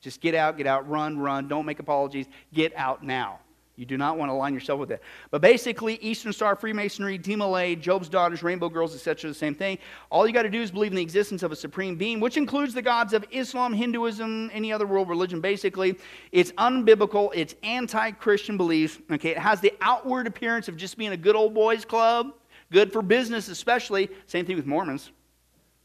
[0.00, 1.48] Just get out, get out, run, run.
[1.48, 2.26] Don't make apologies.
[2.54, 3.40] Get out now.
[3.78, 5.02] You do not want to align yourself with that.
[5.30, 9.78] But basically, Eastern Star, Freemasonry, DeMolay, Job's Daughters, Rainbow Girls, etc., the same thing.
[10.10, 12.36] All you got to do is believe in the existence of a supreme being, which
[12.36, 15.96] includes the gods of Islam, Hinduism, any other world religion, basically.
[16.32, 19.00] It's unbiblical, it's anti Christian belief.
[19.12, 22.32] Okay, it has the outward appearance of just being a good old boys club,
[22.72, 24.10] good for business, especially.
[24.26, 25.12] Same thing with Mormons,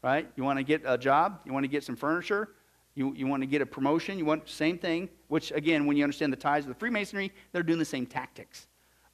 [0.02, 0.28] right?
[0.34, 2.48] You want to get a job, you want to get some furniture,
[2.94, 6.04] you, you want to get a promotion, you want same thing, which again, when you
[6.04, 8.66] understand the ties of the Freemasonry, they're doing the same tactics.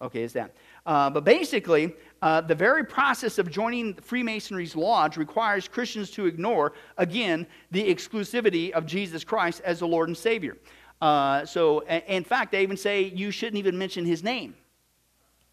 [0.02, 0.54] Okay, is that?
[0.86, 6.72] Uh, but basically, uh, the very process of joining Freemasonry's lodge requires Christians to ignore,
[6.96, 10.56] again, the exclusivity of Jesus Christ as the Lord and Savior.
[11.02, 14.54] Uh, so, in fact, they even say you shouldn't even mention his name.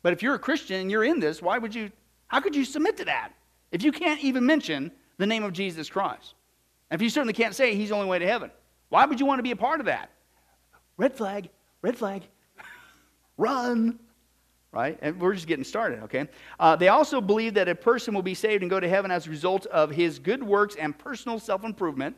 [0.02, 1.92] But if you're a Christian and you're in this, why would you,
[2.28, 3.32] how could you submit to that?
[3.72, 6.36] If you can't even mention the name of Jesus Christ.
[6.90, 8.52] And if you certainly can't say he's the only way to heaven,
[8.90, 10.12] why would you want to be a part of that?
[10.96, 11.50] Red flag,
[11.82, 12.24] red flag,
[13.38, 14.00] run.
[14.72, 14.98] Right?
[15.02, 16.28] And we're just getting started, okay?
[16.60, 19.26] Uh, they also believe that a person will be saved and go to heaven as
[19.26, 22.16] a result of his good works and personal self improvement.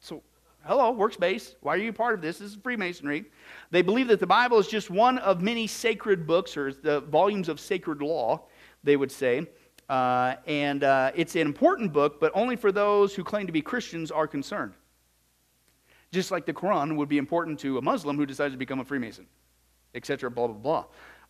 [0.00, 0.22] So,
[0.64, 1.56] hello, works based.
[1.60, 2.38] Why are you part of this?
[2.38, 3.24] This is Freemasonry.
[3.70, 7.48] They believe that the Bible is just one of many sacred books or the volumes
[7.48, 8.46] of sacred law,
[8.82, 9.46] they would say.
[9.90, 13.60] Uh, and uh, it's an important book, but only for those who claim to be
[13.60, 14.74] Christians are concerned.
[16.12, 18.84] Just like the Quran would be important to a Muslim who decides to become a
[18.84, 19.26] Freemason,
[19.96, 20.84] etc., blah, blah, blah.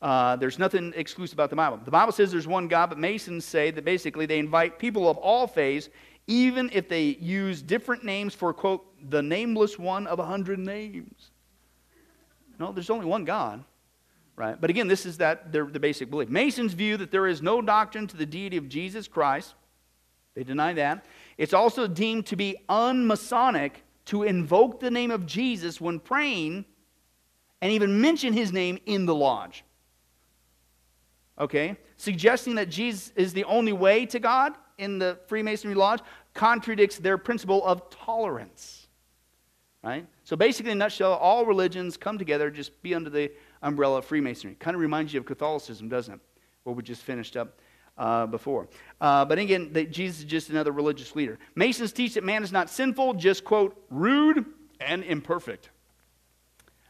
[0.07, 1.81] Uh, there's nothing exclusive about the Bible.
[1.83, 5.17] The Bible says there's one God, but Masons say that basically they invite people of
[5.17, 5.89] all faiths,
[6.27, 11.31] even if they use different names for, quote, the nameless one of a hundred names.
[12.59, 13.65] No, there's only one God
[14.41, 14.59] right?
[14.59, 16.31] But again, this is that the, the basic belief.
[16.31, 19.55] Masons view that there is no doctrine to the deity of Jesus Christ.
[20.35, 21.05] They deny that.
[21.37, 26.65] It's also deemed to be unmasonic to invoke the name of Jesus when praying
[27.61, 29.63] and even mention his name in the lodge.
[31.39, 31.77] Okay?
[31.99, 36.01] Suggesting that Jesus is the only way to God in the Freemasonry lodge
[36.33, 38.87] contradicts their principle of tolerance.
[39.83, 40.07] Right?
[40.25, 43.31] So basically, in a nutshell, all religions come together, just be under the
[43.63, 44.57] umbrella of Freemasonry.
[44.59, 46.21] Kind of reminds you of Catholicism, doesn't it?
[46.65, 47.59] What we just finished up
[47.99, 48.69] uh, before.
[49.01, 51.39] Uh, but again, Jesus is just another religious leader.
[51.55, 54.45] Masons teach that man is not sinful, just, quote, rude
[54.81, 55.71] and imperfect.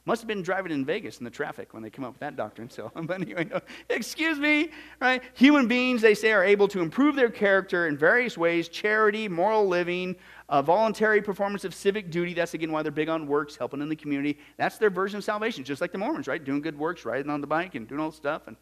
[0.07, 2.35] Must have been driving in Vegas in the traffic when they come up with that
[2.35, 2.71] doctrine.
[2.71, 3.61] So, but anyway, no,
[3.91, 5.23] excuse me, right?
[5.35, 9.69] Human beings, they say, are able to improve their character in various ways charity, moral
[9.69, 10.17] living,
[10.49, 12.33] uh, voluntary performance of civic duty.
[12.33, 14.39] That's again why they're big on works, helping in the community.
[14.57, 16.43] That's their version of salvation, just like the Mormons, right?
[16.43, 18.47] Doing good works, riding on the bike and doing all stuff.
[18.47, 18.57] And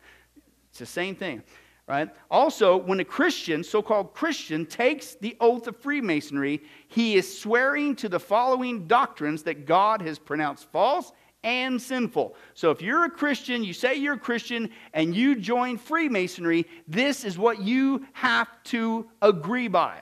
[0.71, 1.43] it's the same thing,
[1.87, 2.09] right?
[2.33, 7.95] Also, when a Christian, so called Christian, takes the oath of Freemasonry, he is swearing
[7.97, 12.35] to the following doctrines that God has pronounced false and sinful.
[12.55, 17.25] So if you're a Christian, you say you're a Christian, and you join Freemasonry, this
[17.25, 20.01] is what you have to agree by.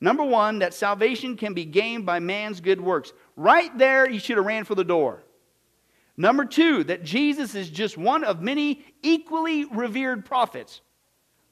[0.00, 3.12] Number one, that salvation can be gained by man's good works.
[3.36, 5.24] Right there, you should have ran for the door.
[6.16, 10.80] Number two, that Jesus is just one of many equally revered prophets.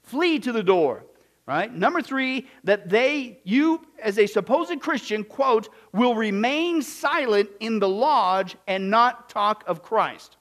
[0.03, 1.05] Flee to the door.
[1.47, 1.73] Right?
[1.73, 7.89] Number three, that they, you as a supposed Christian, quote, will remain silent in the
[7.89, 10.39] lodge and not talk of Christ.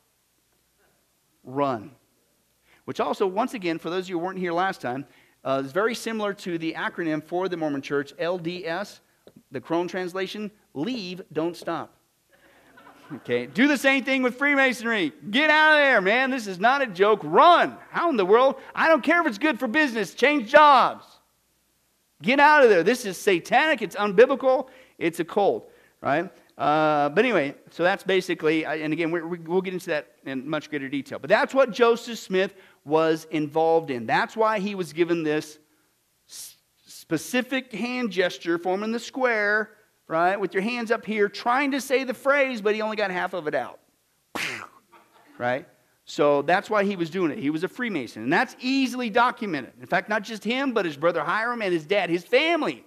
[1.43, 1.91] Run.
[2.85, 5.05] Which also, once again, for those of you who weren't here last time,
[5.43, 8.99] uh, it's very similar to the acronym for the Mormon Church, LDS,
[9.51, 11.95] the Crone translation leave, don't stop.
[13.13, 15.13] Okay, do the same thing with Freemasonry.
[15.29, 16.31] Get out of there, man.
[16.31, 17.21] This is not a joke.
[17.23, 17.77] Run.
[17.91, 18.55] How in the world?
[18.73, 21.05] I don't care if it's good for business, change jobs.
[22.21, 22.81] Get out of there.
[22.81, 25.69] This is satanic, it's unbiblical, it's a cult,
[26.01, 26.31] right?
[26.57, 30.69] Uh, but anyway, so that's basically, and again, we will get into that in much
[30.69, 31.19] greater detail.
[31.19, 34.05] But that's what Joseph Smith was involved in.
[34.05, 35.59] That's why he was given this
[36.85, 39.71] specific hand gesture, forming the square,
[40.07, 43.11] right, with your hands up here, trying to say the phrase, but he only got
[43.11, 43.79] half of it out.
[45.37, 45.67] right?
[46.05, 47.39] So that's why he was doing it.
[47.39, 48.23] He was a Freemason.
[48.23, 49.73] And that's easily documented.
[49.79, 52.85] In fact, not just him, but his brother Hyrum and his dad, his family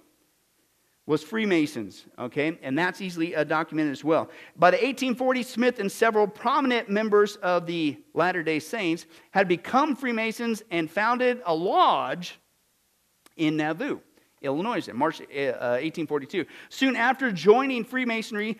[1.05, 2.57] was Freemasons, okay?
[2.61, 4.29] And that's easily uh, documented as well.
[4.55, 9.95] By the 1840s, Smith and several prominent members of the Latter day Saints had become
[9.95, 12.39] Freemasons and founded a lodge
[13.37, 13.99] in Nauvoo.
[14.41, 16.45] Illinois, in March uh, 1842.
[16.69, 18.57] Soon after joining Freemasonry,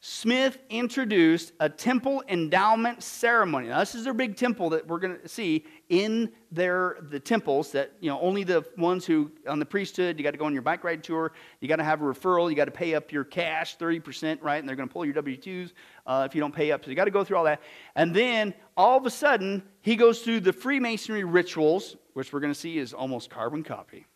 [0.00, 3.66] Smith introduced a temple endowment ceremony.
[3.66, 7.72] Now, this is their big temple that we're going to see in their the temples
[7.72, 10.16] that you know only the ones who on the priesthood.
[10.16, 11.32] You got to go on your bike ride tour.
[11.60, 12.48] You got to have a referral.
[12.48, 14.58] You got to pay up your cash, thirty percent, right?
[14.58, 15.74] And they're going to pull your W twos
[16.06, 16.84] uh, if you don't pay up.
[16.84, 17.60] So you got to go through all that.
[17.96, 22.52] And then all of a sudden, he goes through the Freemasonry rituals, which we're going
[22.52, 24.06] to see is almost carbon copy.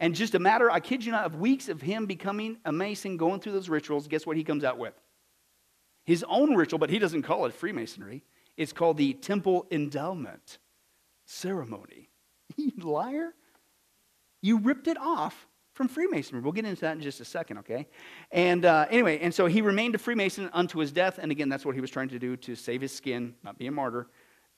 [0.00, 3.18] And just a matter, I kid you not, of weeks of him becoming a Mason,
[3.18, 4.94] going through those rituals, guess what he comes out with?
[6.04, 8.24] His own ritual, but he doesn't call it Freemasonry.
[8.56, 10.58] It's called the Temple Endowment
[11.26, 12.08] Ceremony.
[12.56, 13.32] You liar.
[14.42, 16.40] You ripped it off from Freemasonry.
[16.42, 17.86] We'll get into that in just a second, okay?
[18.32, 21.18] And uh, anyway, and so he remained a Freemason unto his death.
[21.22, 23.66] And again, that's what he was trying to do to save his skin, not be
[23.66, 24.08] a martyr,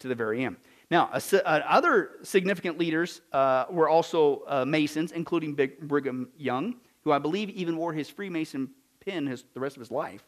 [0.01, 0.57] to the very end.
[0.93, 7.13] Now, uh, other significant leaders uh, were also uh, Masons, including Big Brigham Young, who
[7.13, 8.69] I believe even wore his Freemason
[9.01, 10.23] pin his, the rest of his life.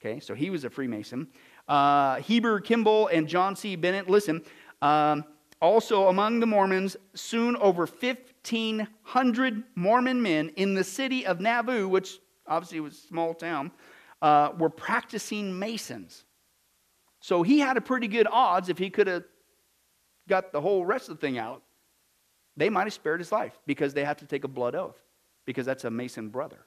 [0.00, 1.28] Okay, so he was a Freemason.
[1.68, 3.76] Uh, Heber Kimball and John C.
[3.76, 4.42] Bennett, listen,
[4.80, 5.24] um,
[5.60, 12.18] also among the Mormons, soon over 1,500 Mormon men in the city of Nauvoo, which
[12.46, 13.70] obviously was a small town,
[14.22, 16.24] uh, were practicing Masons.
[17.20, 19.24] So he had a pretty good odds if he could have
[20.28, 21.62] got the whole rest of the thing out,
[22.56, 25.00] they might have spared his life because they have to take a blood oath
[25.46, 26.66] because that's a Mason brother.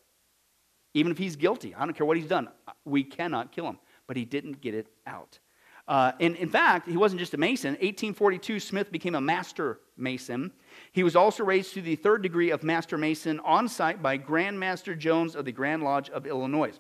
[0.94, 2.48] Even if he's guilty, I don't care what he's done,
[2.86, 3.80] we cannot kill him.
[4.08, 5.40] But he didn't get it out.
[5.88, 7.72] Uh, and in fact, he wasn't just a Mason.
[7.74, 10.52] 1842, Smith became a Master Mason.
[10.92, 14.60] He was also raised to the third degree of Master Mason on site by Grand
[14.60, 16.74] Master Jonas of the Grand Lodge of Illinois.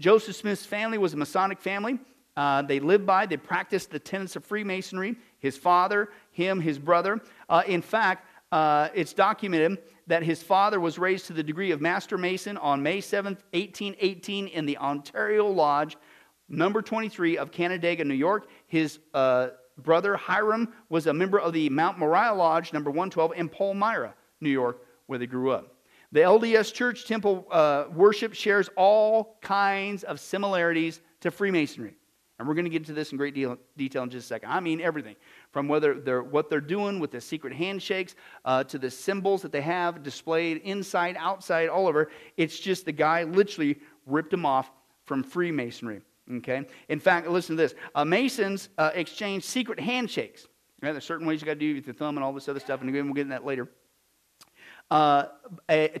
[0.00, 1.98] Joseph Smith's family was a Masonic family.
[2.36, 5.16] Uh, they lived by, they practiced the tenets of Freemasonry.
[5.44, 7.20] His father, him, his brother.
[7.50, 9.76] Uh, in fact, uh, it's documented
[10.06, 14.46] that his father was raised to the degree of Master Mason on May 7th, 1818,
[14.46, 15.98] in the Ontario Lodge,
[16.48, 18.48] number 23 of Canandaigua, New York.
[18.68, 23.50] His uh, brother Hyrum was a member of the Mount Moriah Lodge, number 112, in
[23.50, 25.74] Palmyra, New York, where they grew up.
[26.12, 31.96] The LDS Church temple uh, worship shares all kinds of similarities to Freemasonry.
[32.44, 34.50] And we're going to get into this in great deal, detail in just a second.
[34.50, 35.16] I mean everything
[35.50, 39.50] from whether they're, what they're doing with the secret handshakes uh, to the symbols that
[39.50, 42.10] they have displayed inside, outside, all over.
[42.36, 44.70] It's just the guy literally ripped them off
[45.06, 46.02] from Freemasonry.
[46.30, 46.66] Okay.
[46.90, 50.46] In fact, listen to this: uh, Masons uh, exchange secret handshakes.
[50.82, 50.92] Right?
[50.92, 52.82] There's certain ways you got to do with your thumb and all this other stuff,
[52.82, 53.70] and again, we'll get into that later.
[54.90, 55.28] Uh,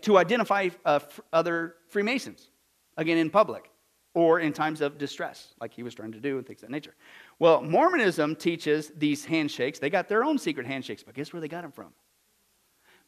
[0.02, 1.00] to identify uh,
[1.32, 2.50] other Freemasons,
[2.98, 3.70] again in public
[4.14, 6.72] or in times of distress, like he was trying to do and things of that
[6.72, 6.94] nature.
[7.40, 9.80] Well, Mormonism teaches these handshakes.
[9.80, 11.92] They got their own secret handshakes, but guess where they got them from?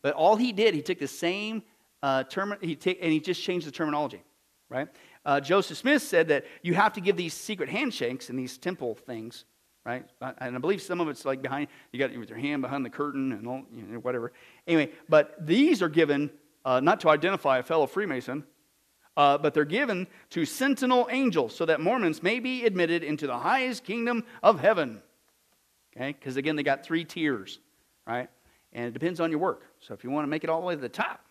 [0.02, 1.62] But all he did, he took the same
[2.02, 4.22] uh, term, he take, and he just changed the terminology,
[4.68, 4.88] right?
[5.24, 8.94] Uh, Joseph Smith said that you have to give these secret handshakes and these temple
[8.94, 9.44] things,
[9.84, 10.04] right?
[10.38, 12.90] And I believe some of it's like behind, you got with your hand behind the
[12.90, 14.32] curtain and all, you know, whatever.
[14.66, 16.30] Anyway, but these are given
[16.64, 18.44] uh, not to identify a fellow Freemason,
[19.16, 23.38] uh, but they're given to sentinel angels so that Mormons may be admitted into the
[23.38, 25.00] highest kingdom of heaven.
[25.96, 26.12] Okay?
[26.12, 27.58] Because again, they got three tiers,
[28.06, 28.28] right?
[28.72, 29.62] And it depends on your work.
[29.80, 31.24] So if you want to make it all the way to the top,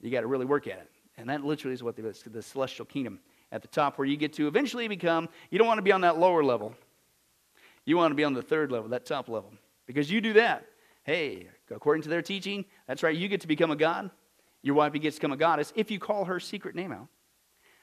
[0.00, 0.90] you got to really work at it.
[1.18, 3.20] And that literally is what the, the celestial kingdom
[3.52, 6.02] at the top, where you get to eventually become, you don't want to be on
[6.02, 6.74] that lower level.
[7.84, 9.52] You want to be on the third level, that top level.
[9.86, 10.66] Because you do that.
[11.02, 14.10] Hey, according to their teaching, that's right, you get to become a God.
[14.62, 17.08] Your wife gets to become a goddess if you call her secret name out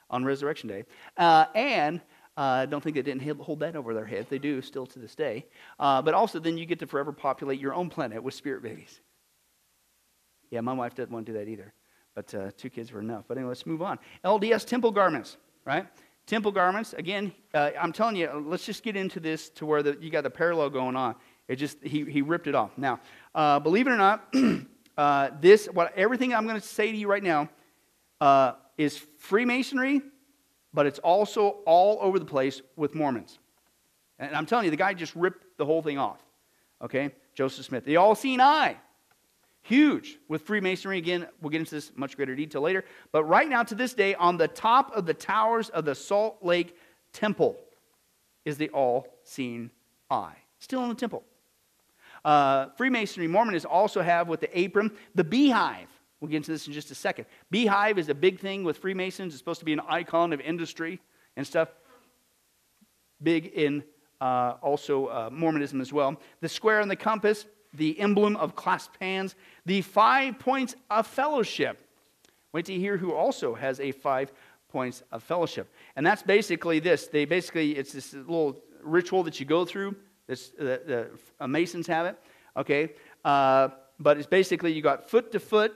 [0.10, 0.86] on Resurrection Day.
[1.18, 2.02] Uh, and
[2.36, 4.28] I uh, don't think they didn't hold that over their head.
[4.30, 5.48] They do still to this day.
[5.80, 9.02] Uh, but also, then you get to forever populate your own planet with spirit babies.
[10.52, 11.74] Yeah, my wife doesn't want to do that either.
[12.14, 13.26] But uh, two kids were enough.
[13.28, 13.98] But anyway, let's move on.
[14.24, 15.88] LDS temple garments, right?
[16.28, 16.94] Temple garments.
[16.94, 20.24] Again, uh, I'm telling you, let's just get into this to where the, you got
[20.24, 21.16] the parallel going on.
[21.48, 22.78] It just he he ripped it off.
[22.78, 23.00] Now,
[23.34, 24.34] uh, believe it or not.
[24.98, 27.50] uh, this, what, everything I'm going to say to you right now
[28.20, 30.02] uh, is Freemasonry,
[30.74, 33.40] but it's also all over the place with Mormons.
[34.20, 36.20] And I'm telling you, the guy just ripped the whole thing off.
[36.82, 37.12] Okay?
[37.36, 37.86] Joseph Smith.
[37.86, 38.78] The all seeing eye.
[39.62, 40.98] Huge with Freemasonry.
[40.98, 42.86] Again, we'll get into this much greater detail later.
[43.12, 46.38] But right now, to this day, on the top of the towers of the Salt
[46.42, 46.76] Lake
[47.12, 47.58] Temple
[48.46, 49.70] is the all seeing
[50.10, 50.38] eye.
[50.60, 51.24] Still in the temple.
[52.28, 55.88] Uh, Freemasonry, Mormonism also have with the apron the beehive.
[56.20, 57.26] We'll get into this in just a second.
[57.52, 59.32] Beehive is a big thing with Freemasons.
[59.32, 61.00] It's supposed to be an icon of industry
[61.38, 61.70] and stuff.
[63.24, 63.82] Big in
[64.20, 66.20] uh, also uh, Mormonism as well.
[66.42, 71.82] The square and the compass, the emblem of clasped hands, the five points of fellowship.
[72.52, 74.34] Wait to hear who also has a five
[74.68, 75.72] points of fellowship.
[75.96, 77.08] And that's basically this.
[77.08, 79.96] They basically, it's this little ritual that you go through.
[80.28, 81.10] This, the,
[81.40, 82.18] the Masons have it,
[82.56, 82.94] okay?
[83.24, 83.70] Uh,
[84.00, 85.74] but it's basically you got foot to foot,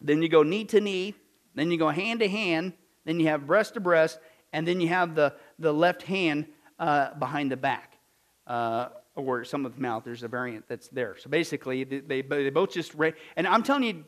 [0.00, 1.14] then you go knee to knee,
[1.54, 2.72] then you go hand to hand,
[3.04, 4.18] then you have breast to breast,
[4.52, 6.46] and then you have the, the left hand
[6.78, 7.98] uh, behind the back.
[8.46, 11.16] Uh, or some of the mouth, there's a variant that's there.
[11.18, 12.94] So basically, they, they, they both just,
[13.36, 14.04] and I'm telling you,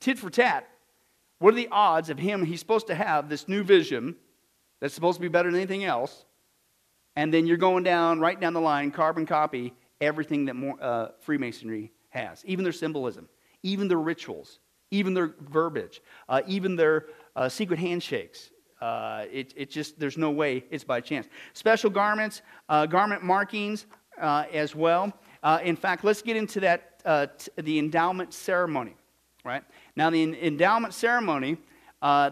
[0.00, 0.68] tit for tat,
[1.38, 2.44] what are the odds of him?
[2.44, 4.14] He's supposed to have this new vision
[4.80, 6.25] that's supposed to be better than anything else,
[7.16, 11.08] and then you're going down, right down the line, carbon copy everything that more, uh,
[11.20, 13.28] Freemasonry has, even their symbolism,
[13.62, 14.60] even their rituals,
[14.90, 18.50] even their verbiage, uh, even their uh, secret handshakes.
[18.80, 21.26] Uh, it, it just, there's no way it's by chance.
[21.54, 23.86] Special garments, uh, garment markings
[24.20, 25.12] uh, as well.
[25.62, 28.94] in fact, let's get into that, t- the endowment ceremony,
[29.44, 29.62] right?
[29.96, 31.56] Now, the endowment ceremony,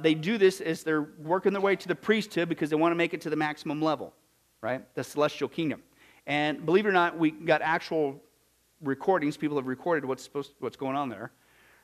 [0.02, 2.96] they do this as they're working their way to the priesthood because they want to
[2.96, 4.12] make it to the maximum level,
[4.64, 4.82] right?
[4.94, 5.82] The celestial kingdom.
[6.26, 8.22] And believe it or not, we got actual
[8.80, 9.36] recordings.
[9.36, 11.32] People have recorded what's supposed, what's going on there,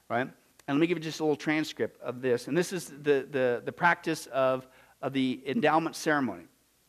[0.09, 0.27] right?
[0.67, 2.49] And let me give you just a little transcript of this.
[2.49, 4.67] And this is the, the, the practice of,
[5.03, 6.45] of the endowment ceremony,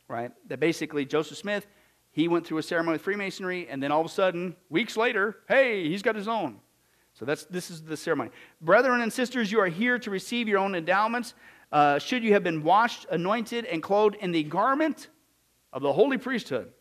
[0.08, 0.32] right?
[0.48, 1.66] That basically Joseph Smith,
[2.10, 5.40] he went through a ceremony with Freemasonry, and then all of a sudden, weeks later,
[5.46, 6.58] hey, he's got his own.
[7.12, 8.30] So that's, this is the ceremony.
[8.62, 11.34] Brethren and sisters, you are here to receive your own endowments.
[11.70, 15.08] Uh, should you have been washed, anointed, and clothed in the garment
[15.72, 16.72] of the holy priesthood,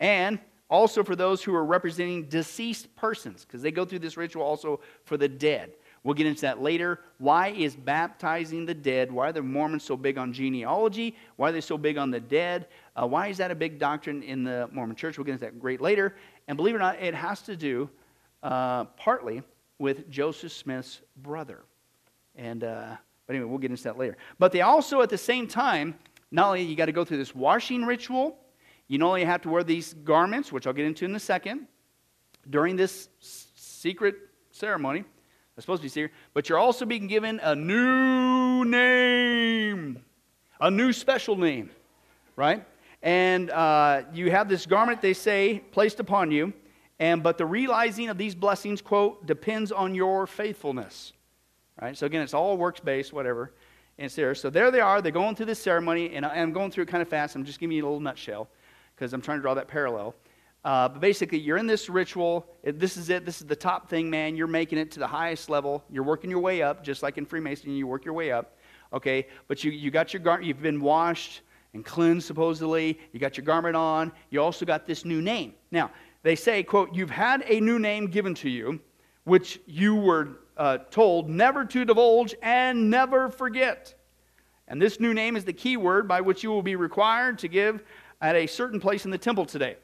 [0.00, 0.38] and
[0.70, 4.80] also for those who are representing deceased persons, because they go through this ritual also
[5.04, 5.72] for the dead.
[6.04, 7.00] We'll get into that later.
[7.18, 9.12] Why is baptizing the dead?
[9.12, 11.14] Why are the Mormons so big on genealogy?
[11.36, 12.66] Why are they so big on the dead?
[12.96, 15.16] Uh, why is that a big doctrine in the Mormon church?
[15.16, 16.16] We'll get into that great later.
[16.48, 17.88] And believe it or not, it has to do
[18.42, 19.42] uh, partly
[19.78, 21.60] with Joseph Smith's brother.
[22.34, 24.16] And uh, but anyway, we'll get into that later.
[24.38, 25.94] But they also, at the same time,
[26.32, 28.38] not only you got to go through this washing ritual,
[28.88, 31.68] you not only have to wear these garments, which I'll get into in a second,
[32.48, 34.16] during this secret
[34.50, 35.04] ceremony.
[35.56, 40.02] It's supposed to be secret, but you're also being given a new name,
[40.60, 41.70] a new special name,
[42.34, 42.64] right?
[43.02, 46.54] And uh, you have this garment, they say, placed upon you.
[46.98, 51.12] And but the realizing of these blessings, quote, depends on your faithfulness.
[51.80, 51.96] Right?
[51.96, 53.52] So again, it's all works based, whatever.
[53.98, 54.34] And there.
[54.34, 55.00] So there they are.
[55.02, 57.36] They're going through this ceremony, and I'm going through it kind of fast.
[57.36, 58.48] I'm just giving you a little nutshell
[58.94, 60.14] because I'm trying to draw that parallel.
[60.64, 62.46] Uh, but basically, you're in this ritual.
[62.64, 63.24] This is it.
[63.24, 64.36] This is the top thing, man.
[64.36, 65.82] You're making it to the highest level.
[65.90, 68.56] You're working your way up, just like in Freemasonry, you work your way up.
[68.92, 69.26] Okay?
[69.48, 71.42] But you, you got your garment, you've been washed
[71.74, 72.98] and cleansed, supposedly.
[73.12, 74.12] You got your garment on.
[74.30, 75.54] You also got this new name.
[75.70, 75.90] Now,
[76.22, 78.78] they say, quote, you've had a new name given to you,
[79.24, 83.94] which you were uh, told never to divulge and never forget.
[84.68, 87.48] And this new name is the key word by which you will be required to
[87.48, 87.82] give
[88.20, 89.76] at a certain place in the temple today.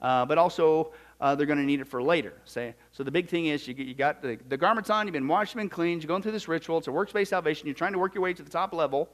[0.00, 2.34] Uh, but also, uh, they're going to need it for later.
[2.44, 5.26] Say, so the big thing is you, you got the, the garments on, you've been
[5.26, 6.78] washed, you've been cleaned, you're going through this ritual.
[6.78, 7.66] It's a works-based salvation.
[7.66, 9.08] You're trying to work your way to the top level,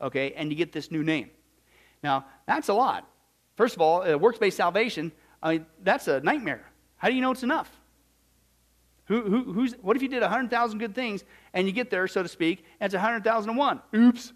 [0.00, 1.30] okay, and you get this new name.
[2.02, 3.08] Now, that's a lot.
[3.56, 6.64] First of all, uh, works-based salvation, I mean, that's a nightmare.
[6.96, 7.70] How do you know it's enough?
[9.06, 12.22] Who, who, who's, what if you did 100,000 good things and you get there, so
[12.22, 13.80] to speak, and it's 100,001?
[13.94, 14.32] Oops.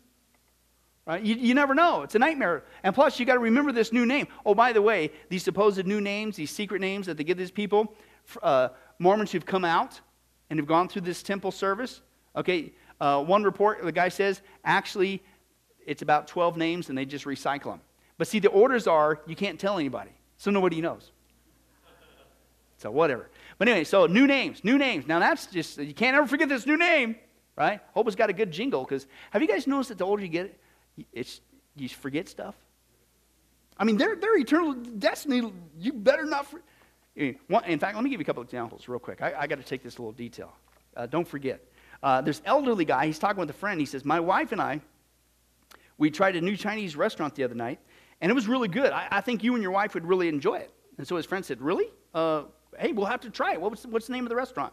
[1.06, 1.22] Right?
[1.22, 2.02] You, you never know.
[2.02, 2.64] It's a nightmare.
[2.82, 4.28] And plus, you got to remember this new name.
[4.44, 7.50] Oh, by the way, these supposed new names, these secret names that they give these
[7.50, 7.94] people,
[8.42, 10.00] uh, Mormons who've come out
[10.50, 12.02] and have gone through this temple service.
[12.36, 15.22] Okay, uh, one report, the guy says, actually,
[15.86, 17.80] it's about 12 names and they just recycle them.
[18.18, 21.12] But see, the orders are you can't tell anybody, so nobody knows.
[22.76, 23.30] So, whatever.
[23.58, 25.06] But anyway, so new names, new names.
[25.06, 27.16] Now, that's just, you can't ever forget this new name,
[27.56, 27.80] right?
[27.92, 30.28] Hope it's got a good jingle because have you guys noticed that the older you
[30.28, 30.58] get,
[31.12, 31.40] it's,
[31.76, 32.54] you forget stuff.
[33.76, 36.46] I mean, their, their eternal destiny, you better not.
[36.46, 36.60] For,
[37.16, 39.22] in fact, let me give you a couple examples real quick.
[39.22, 40.52] I, I got to take this little detail.
[40.96, 41.60] Uh, don't forget.
[42.02, 43.06] Uh, there's elderly guy.
[43.06, 43.80] He's talking with a friend.
[43.80, 44.80] He says, "My wife and I,
[45.96, 47.80] we tried a new Chinese restaurant the other night,
[48.20, 48.92] and it was really good.
[48.92, 51.44] I, I think you and your wife would really enjoy it." And so his friend
[51.44, 51.86] said, "Really?
[52.14, 52.44] Uh,
[52.78, 53.60] hey, we'll have to try it.
[53.60, 54.72] What was, what's the name of the restaurant?"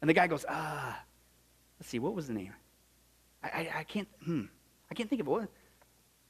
[0.00, 1.00] And the guy goes, "Ah,
[1.78, 1.98] let's see.
[1.98, 2.52] What was the name?
[3.42, 4.08] I, I, I can't.
[4.24, 4.44] Hmm."
[4.90, 5.48] I can't think of what.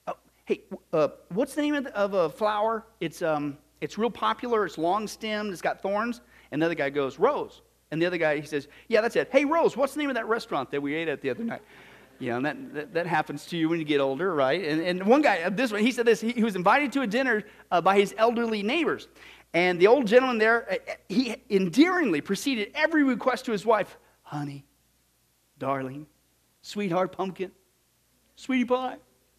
[0.06, 0.14] Oh,
[0.46, 0.62] hey,
[0.92, 2.86] uh, what's the name of, the, of, a flower?
[3.00, 4.64] It's, um, it's real popular.
[4.64, 5.52] It's long stemmed.
[5.52, 6.22] It's got thorns.
[6.50, 7.62] And the other guy goes, Rose.
[7.90, 9.28] And the other guy, he says, Yeah, that's it.
[9.30, 11.62] Hey, Rose, what's the name of that restaurant that we ate at the other night?
[12.20, 14.64] You know, and that, that, that, happens to you when you get older, right?
[14.64, 17.02] And, and one guy, uh, this one, he said this, he, he was invited to
[17.02, 17.42] a dinner
[17.72, 19.08] uh, by his elderly neighbors.
[19.54, 24.64] And the old gentleman there, uh, he endearingly preceded every request to his wife honey,
[25.58, 26.06] darling,
[26.62, 27.52] sweetheart pumpkin,
[28.34, 28.96] sweetie pie,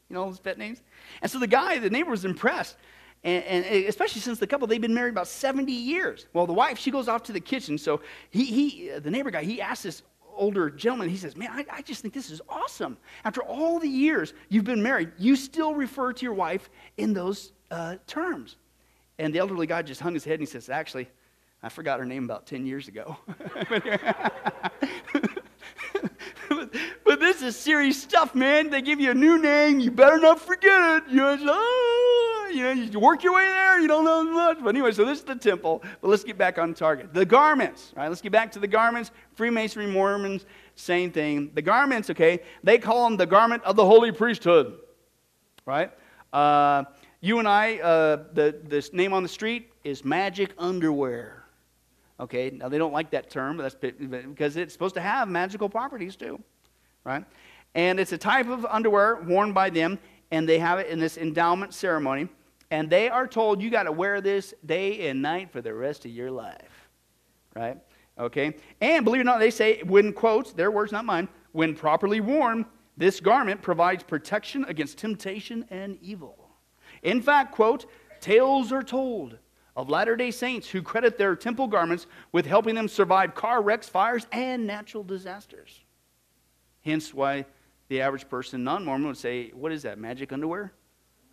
[0.09, 0.82] you know, all those pet names.
[1.22, 2.78] And so the guy, the neighbor was impressed.
[3.26, 6.28] And, and, especially since the couple, they've been married about 70 years.
[6.34, 7.78] Well, the wife, she goes off to the kitchen.
[7.78, 10.03] So he, he the neighbor guy, he asks this
[10.36, 12.97] older gentleman, he says, Man, I, I just think this is awesome.
[13.26, 17.51] After all the years you've been married, you still refer to your wife in those
[17.72, 18.57] uh, terms.
[19.18, 21.07] And the elderly guy just hung his head and he says, Actually,
[21.63, 23.18] I forgot her name about 10 years ago.
[27.03, 28.70] but this is serious stuff, man.
[28.70, 31.09] They give you a new name, you better not forget it.
[31.09, 34.59] You know, oh, you, know, you work your way there, you don't know much.
[34.61, 35.82] But anyway, so this is the temple.
[36.01, 37.13] But let's get back on target.
[37.13, 38.09] The garments, right?
[38.09, 39.11] Let's get back to the garments.
[39.34, 40.45] Freemasonry, Mormons,
[40.76, 41.51] same thing.
[41.53, 44.78] The garments, okay, they call them the garment of the holy priesthood,
[45.66, 45.91] right?
[46.32, 46.84] Uh,
[47.26, 51.45] you and I, uh, the, the name on the street is magic underwear.
[52.19, 55.67] Okay, now they don't like that term, but that's because it's supposed to have magical
[55.67, 56.39] properties too,
[57.03, 57.26] right?
[57.73, 59.97] And it's a type of underwear worn by them,
[60.30, 62.30] and they have it in this endowment ceremony.
[62.69, 66.05] And they are told you got to wear this day and night for the rest
[66.05, 66.89] of your life,
[67.55, 67.78] right?
[68.19, 71.28] Okay, and believe it or not, they say when quotes their words, not mine.
[71.53, 72.65] When properly worn,
[72.97, 76.45] this garment provides protection against temptation and evil.
[77.06, 77.86] In fact, quote,
[78.20, 79.38] tales are told
[79.76, 83.88] of Latter day Saints who credit their temple garments with helping them survive car wrecks,
[83.88, 85.82] fires, and natural disasters.
[86.82, 87.45] Hence why
[87.89, 90.74] the average person, non Mormon, would say, What is that, magic underwear?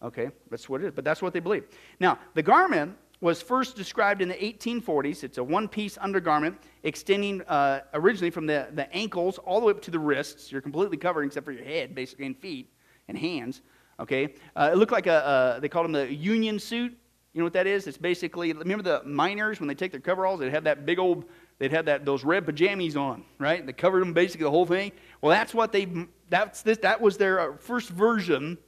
[0.02, 1.64] Okay, that's what it is, but that's what they believe.
[2.00, 5.24] Now, the garment was first described in the 1840s.
[5.24, 9.70] It's a one piece undergarment extending uh, originally from the, the ankles all the way
[9.70, 10.50] up to the wrists.
[10.50, 12.72] You're completely covered except for your head, basically, and feet
[13.08, 13.62] and hands.
[14.00, 16.96] Okay, uh, it looked like a, they called them the Union suit.
[17.32, 17.86] You know what that is?
[17.86, 21.24] It's basically remember the miners when they take their coveralls, they had that big old,
[21.58, 23.64] they'd have that those red pajamas on, right?
[23.64, 24.92] They covered them basically the whole thing.
[25.22, 25.88] Well, that's what they
[26.28, 28.58] that's this that was their uh, first version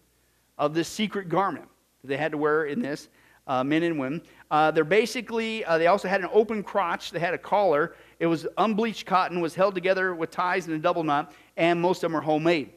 [0.56, 1.68] of this secret garment
[2.02, 3.08] that they had to wear in this.
[3.46, 4.22] Uh, men and women.
[4.50, 7.10] Uh, they're basically, uh, they also had an open crotch.
[7.10, 7.94] They had a collar.
[8.18, 11.98] It was unbleached cotton, was held together with ties and a double knot, and most
[11.98, 12.70] of them were homemade.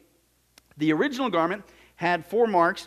[0.76, 1.64] The original garment
[1.98, 2.86] had four marks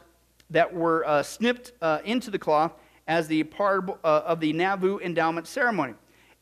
[0.50, 2.72] that were uh, snipped uh, into the cloth
[3.08, 5.96] as the part uh, of the Nauvoo endowment ceremony.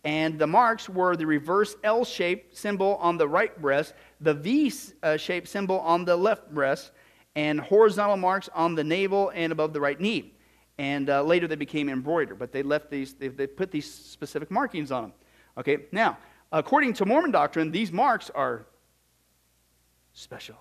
[0.04, 4.72] And the marks were the reverse L shaped symbol on the right breast, the V
[5.02, 6.92] uh, shaped symbol on the left breast,
[7.36, 10.36] and horizontal marks on the navel and above the right knee.
[10.78, 14.52] And uh, later they became embroidered, but they left these, they, they put these specific
[14.52, 15.14] markings on them.
[15.58, 16.20] Okay, now,
[16.52, 18.68] according to Mormon doctrine, these marks are
[20.14, 20.56] special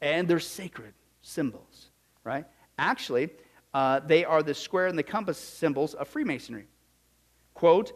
[0.00, 1.90] and they're sacred symbols,
[2.24, 2.44] right?
[2.78, 3.30] Actually,
[3.74, 6.66] uh, they are the square and the compass symbols of Freemasonry.
[7.54, 7.92] Quote,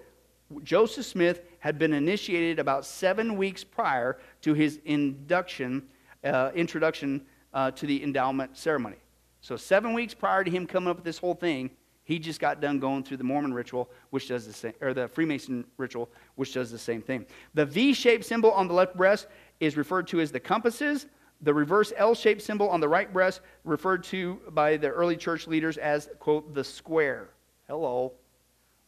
[0.63, 5.83] Joseph Smith had been initiated about seven weeks prior to his induction,
[6.23, 7.25] uh, introduction
[7.55, 8.97] uh, to the endowment ceremony.
[9.41, 11.71] So, seven weeks prior to him coming up with this whole thing,
[12.05, 15.09] he just got done going through the Mormon ritual, which does the same, or the
[15.09, 17.25] Freemason ritual, which does the same thing.
[17.55, 19.27] The V shaped symbol on the left breast
[19.61, 21.07] is referred to as the compasses.
[21.43, 25.47] The reverse L shaped symbol on the right breast, referred to by the early church
[25.47, 27.31] leaders as, quote, the square.
[27.69, 28.13] Hello.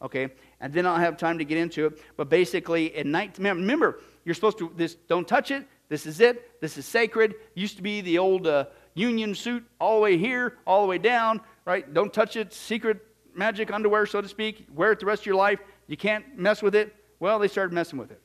[0.01, 0.29] Okay,
[0.59, 2.01] and then I'll have time to get into it.
[2.17, 5.67] But basically, in 19, remember, you're supposed to, this, don't touch it.
[5.89, 6.61] This is it.
[6.61, 7.35] This is sacred.
[7.55, 10.97] Used to be the old uh, union suit all the way here, all the way
[10.97, 11.91] down, right?
[11.93, 12.53] Don't touch it.
[12.53, 12.99] Secret
[13.33, 14.67] magic underwear, so to speak.
[14.73, 15.59] Wear it the rest of your life.
[15.87, 16.93] You can't mess with it.
[17.19, 18.21] Well, they started messing with it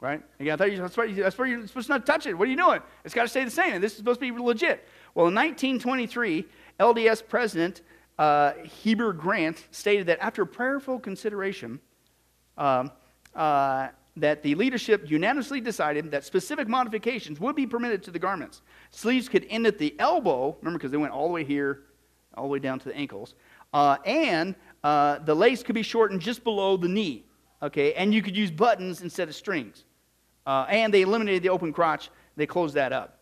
[0.00, 0.22] right?
[0.38, 2.34] Again, I thought you, that's, where, that's where you're supposed to not touch it.
[2.34, 2.80] What are you doing?
[3.04, 3.74] It's got to stay the same.
[3.74, 4.86] And this is supposed to be legit.
[5.14, 6.46] Well, in 1923,
[6.78, 7.82] LDS President
[8.18, 11.80] uh, Heber Grant stated that after prayerful consideration,
[12.56, 12.90] um,
[13.34, 18.62] uh, that the leadership unanimously decided that specific modifications would be permitted to the garments.
[18.90, 21.84] Sleeves could end at the elbow, remember, because they went all the way here,
[22.34, 23.34] all the way down to the ankles,
[23.72, 27.24] uh, and uh, the lace could be shortened just below the knee,
[27.62, 29.84] okay, and you could use buttons instead of strings.
[30.48, 32.08] Uh, and they eliminated the open crotch.
[32.36, 33.18] They closed that up.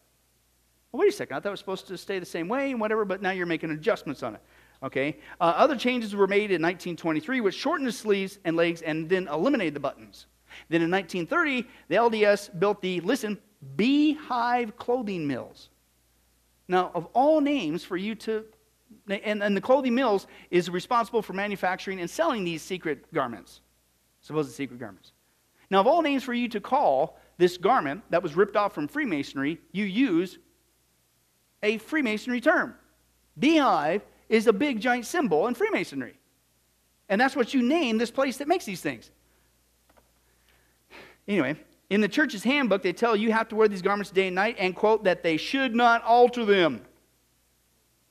[0.92, 1.36] Well, wait a second.
[1.36, 3.46] I thought it was supposed to stay the same way and whatever, but now you're
[3.46, 4.40] making adjustments on it.
[4.80, 5.18] Okay.
[5.40, 9.26] Uh, other changes were made in 1923, which shortened the sleeves and legs and then
[9.26, 10.26] eliminated the buttons.
[10.68, 13.38] Then in 1930, the LDS built the, listen,
[13.74, 15.70] beehive clothing mills.
[16.68, 18.44] Now, of all names for you to,
[19.08, 23.62] and, and the clothing mills is responsible for manufacturing and selling these secret garments,
[24.20, 25.10] supposed secret garments.
[25.70, 28.88] Now, of all names for you to call this garment that was ripped off from
[28.88, 30.38] Freemasonry, you use
[31.62, 32.74] a Freemasonry term.
[33.38, 36.14] Beehive is a big giant symbol in Freemasonry.
[37.08, 39.10] And that's what you name this place that makes these things.
[41.28, 41.56] Anyway,
[41.90, 44.34] in the church's handbook, they tell you you have to wear these garments day and
[44.34, 46.82] night and quote that they should not alter them.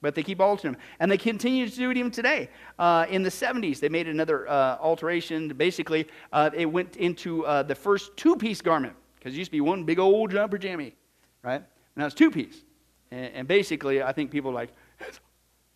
[0.06, 0.82] But they keep altering them.
[1.00, 2.52] And they continue to do it even today.
[2.78, 5.48] Uh, in the 70s, they made another uh, alteration.
[5.48, 9.54] Basically, uh, it went into uh, the first two piece garment, because it used to
[9.54, 10.96] be one big old jumper jammy,
[11.42, 11.64] right?
[11.96, 12.62] Now it's two piece.
[13.10, 15.20] And, and basically, I think people are like, it's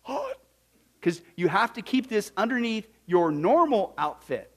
[0.02, 0.36] hot.
[1.00, 4.52] Because you have to keep this underneath your normal outfit.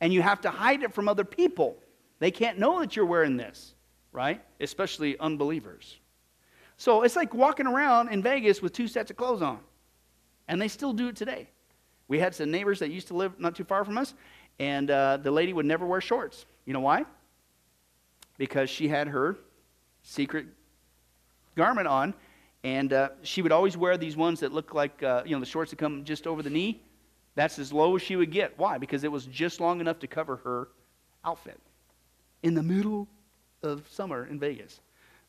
[0.00, 1.78] And you have to hide it from other people.
[2.20, 3.74] They can't know that you're wearing this,
[4.12, 4.40] right?
[4.60, 5.98] Especially unbelievers.
[6.76, 9.60] So it's like walking around in Vegas with two sets of clothes on.
[10.48, 11.48] And they still do it today.
[12.08, 14.14] We had some neighbors that used to live not too far from us,
[14.58, 16.44] and uh, the lady would never wear shorts.
[16.66, 17.04] You know why?
[18.36, 19.36] Because she had her
[20.02, 20.46] secret
[21.56, 22.12] garment on,
[22.62, 25.46] and uh, she would always wear these ones that look like, uh, you know, the
[25.46, 26.82] shorts that come just over the knee.
[27.36, 28.56] That's as low as she would get.
[28.58, 28.78] Why?
[28.78, 30.68] Because it was just long enough to cover her
[31.24, 31.58] outfit
[32.42, 33.08] in the middle
[33.62, 34.80] of summer in Vegas.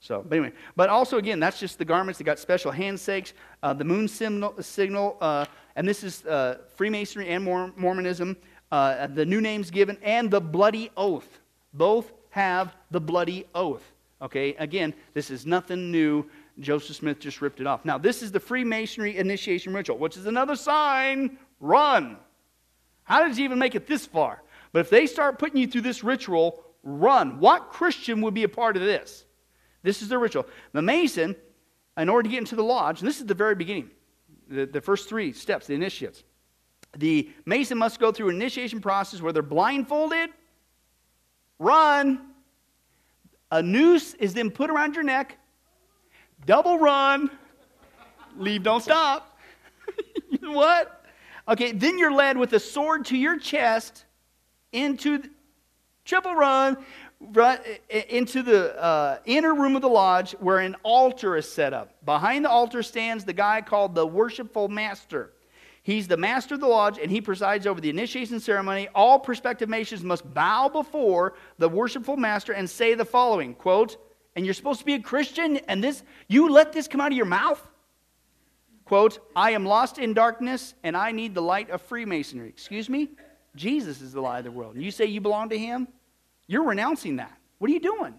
[0.06, 2.20] So, but anyway, but also again, that's just the garments.
[2.20, 3.34] They got special handsakes,
[3.64, 5.46] uh, the moon signal, signal uh,
[5.76, 8.38] and this is uh, Freemasonry and Mormonism.
[8.72, 11.40] Uh, the new names given and the bloody oath.
[11.74, 13.84] Both have the bloody oath.
[14.22, 16.24] Okay, again, this is nothing new.
[16.60, 17.84] Joseph Smith just ripped it off.
[17.84, 22.18] Now, this is the Freemasonry initiation ritual, which is another sign run.
[23.06, 24.44] How did you even make it this far?
[24.72, 27.40] But if they start putting you through this ritual, run.
[27.40, 29.25] What Christian would be a part of this?
[29.86, 30.48] This is the ritual.
[30.74, 31.36] The Mason,
[31.96, 33.92] in order to get into the lodge, and this is the very beginning,
[34.50, 36.24] the, the first three steps, the initiates.
[36.98, 40.32] The Mason must go through an initiation process where they're blindfolded,
[41.60, 42.32] run.
[43.52, 45.38] A noose is then put around your neck,
[46.48, 47.30] double run,
[48.38, 49.38] leave, don't stop.
[50.42, 51.06] what?
[51.48, 54.06] Okay, then you're led with a sword to your chest
[54.72, 55.22] into
[56.06, 56.78] triple run,
[57.20, 57.60] run
[57.90, 61.94] into the uh, inner room of the lodge where an altar is set up.
[62.06, 65.32] Behind the altar stands the guy called the worshipful master.
[65.84, 68.88] He's the master of the lodge and he presides over the initiation ceremony.
[68.96, 73.98] All prospective Masons must bow before the worshipful master and say the following quote,
[74.36, 77.18] and you're supposed to be a Christian, and this you let this come out of
[77.18, 77.66] your mouth?
[78.84, 82.50] Quote, I am lost in darkness and I need the light of Freemasonry.
[82.50, 83.10] Excuse me?
[83.56, 84.76] Jesus is the light of the world.
[84.76, 85.88] And you say you belong to him?
[86.48, 87.32] You're renouncing that.
[87.58, 88.16] What are you doing?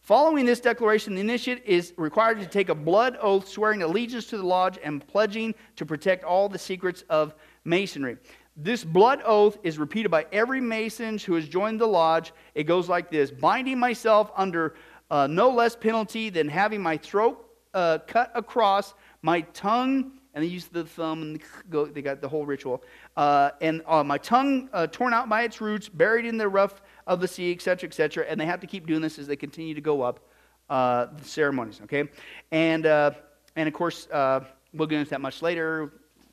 [0.00, 4.36] Following this declaration, the initiate is required to take a blood oath swearing allegiance to
[4.36, 7.34] the lodge and pledging to protect all the secrets of
[7.64, 8.16] masonry.
[8.56, 12.32] This blood oath is repeated by every mason who has joined the lodge.
[12.54, 14.76] It goes like this binding myself under
[15.10, 17.44] uh, no less penalty than having my throat
[17.74, 21.40] uh, cut across, my tongue and they use the thumb and
[21.70, 22.84] go, they got the whole ritual.
[23.16, 26.82] Uh, and uh, my tongue uh, torn out by its roots, buried in the rough
[27.06, 28.26] of the sea, etc., etc.
[28.28, 30.20] And they have to keep doing this as they continue to go up
[30.68, 31.80] uh, the ceremonies.
[31.84, 32.08] Okay,
[32.50, 33.12] and uh,
[33.56, 34.40] and of course uh,
[34.72, 35.92] we'll get into that much later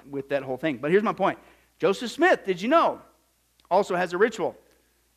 [0.10, 0.78] with that whole thing.
[0.78, 1.40] But here's my point:
[1.80, 3.02] Joseph Smith, did you know,
[3.70, 4.56] also has a ritual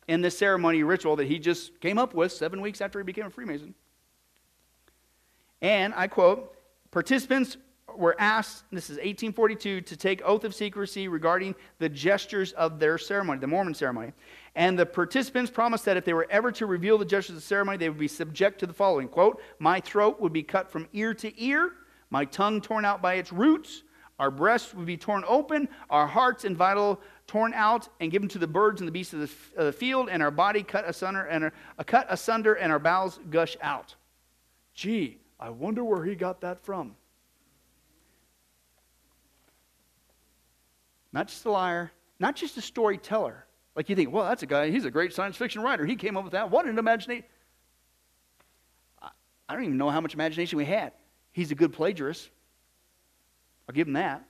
[0.07, 3.25] in this ceremony ritual that he just came up with seven weeks after he became
[3.25, 3.73] a Freemason.
[5.61, 6.55] And I quote,
[6.91, 7.57] participants
[7.95, 12.97] were asked, this is 1842, to take oath of secrecy regarding the gestures of their
[12.97, 14.13] ceremony, the Mormon ceremony.
[14.57, 17.41] And the participants promised that if they were ever to reveal the gestures of the
[17.41, 20.87] ceremony, they would be subject to the following quote, My throat would be cut from
[20.93, 21.73] ear to ear,
[22.09, 23.83] my tongue torn out by its roots,
[24.17, 28.39] our breasts would be torn open, our hearts and vital torn out and given to
[28.39, 31.43] the birds and the beasts of the, the field, and our body cut asunder, and
[31.43, 33.93] our, uh, cut asunder, and our bowels gush out.
[34.73, 36.95] Gee, I wonder where he got that from.
[41.13, 43.46] Not just a liar, not just a storyteller.
[43.77, 45.85] Like you think, well, that's a guy, he's a great science fiction writer.
[45.85, 46.49] He came up with that.
[46.49, 47.23] What an imagination.
[49.47, 50.93] I don't even know how much imagination we had.
[51.31, 52.27] He's a good plagiarist.
[53.69, 54.25] I'll give him that.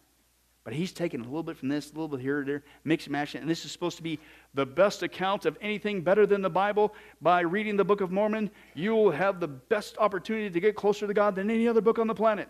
[0.66, 3.14] But he's taken a little bit from this, a little bit here, there, mix and
[3.14, 3.36] match.
[3.36, 4.20] And this is supposed to be
[4.54, 6.94] the best account of anything better than the Bible.
[7.22, 11.08] By reading the Book of Mormon, you will have the best opportunity to get closer
[11.08, 12.50] to God than any other book on the planet.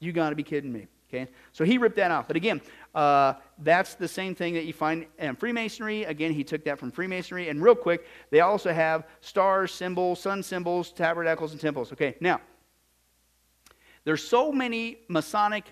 [0.00, 0.86] You got to be kidding me.
[1.10, 2.26] Okay, so he ripped that off.
[2.26, 2.60] But again,
[2.98, 6.02] uh, that's the same thing that you find in Freemasonry.
[6.02, 7.48] Again, he took that from Freemasonry.
[7.48, 11.92] And real quick, they also have stars, symbols, sun symbols, tabernacles, and temples.
[11.92, 12.40] Okay, now,
[14.02, 15.66] there's so many Masonic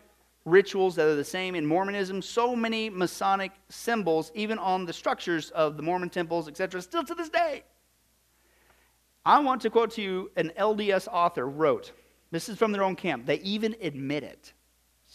[0.44, 5.50] rituals that are the same in Mormonism, so many Masonic symbols, even on the structures
[5.50, 7.64] of the Mormon temples, etc., still to this day.
[9.24, 11.90] I want to quote to you an LDS author wrote.
[12.30, 13.26] This is from their own camp.
[13.26, 14.52] They even admit it.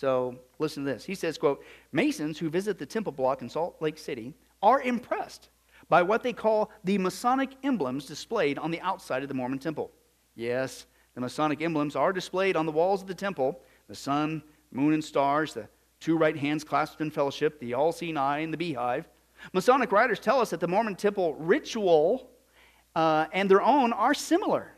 [0.01, 1.05] So listen to this.
[1.05, 4.33] He says, quote, Masons who visit the temple block in Salt Lake City
[4.63, 5.49] are impressed
[5.89, 9.91] by what they call the Masonic emblems displayed on the outside of the Mormon temple.
[10.33, 14.41] Yes, the Masonic emblems are displayed on the walls of the temple the sun,
[14.71, 15.67] moon, and stars, the
[15.99, 19.07] two right hands clasped in fellowship, the all seeing eye, and the beehive.
[19.53, 22.31] Masonic writers tell us that the Mormon temple ritual
[22.95, 24.71] uh, and their own are similar.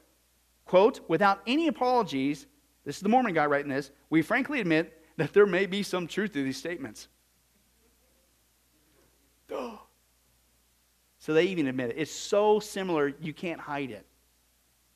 [0.65, 2.45] Quote, without any apologies,
[2.84, 6.07] this is the Mormon guy writing this, we frankly admit that there may be some
[6.07, 7.07] truth to these statements.
[11.20, 11.95] So they even admit it.
[11.99, 14.05] It's so similar, you can't hide it.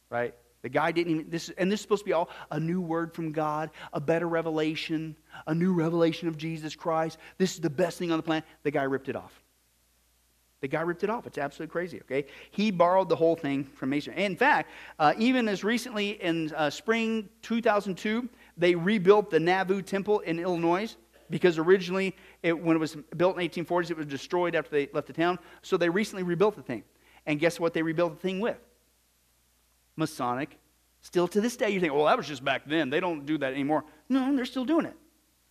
[0.10, 0.36] Right?
[0.62, 3.14] The guy didn't even, this, and this is supposed to be all a new word
[3.14, 5.16] from God, a better revelation,
[5.46, 7.18] a new revelation of Jesus Christ.
[7.38, 8.44] This is the best thing on the planet.
[8.64, 9.42] The guy ripped it off.
[10.60, 11.28] The guy ripped it off.
[11.28, 12.26] It's absolutely crazy, okay?
[12.52, 14.14] He borrowed the whole thing from Mason.
[14.16, 20.20] In fact, uh, even as recently in uh, spring 2002, they rebuilt the Nauvoo Temple
[20.22, 20.96] in Illinois
[21.30, 25.08] because originally, it, when it was built in 1840s, it was destroyed after they left
[25.08, 25.40] the town.
[25.62, 26.84] So they recently rebuilt the thing.
[27.26, 28.58] And guess what they rebuilt the thing with?
[29.96, 30.58] Masonic.
[31.02, 32.90] Still to this day, you think, well, that was just back then.
[32.90, 33.84] They don't do that anymore.
[34.10, 34.96] No, they're still doing it.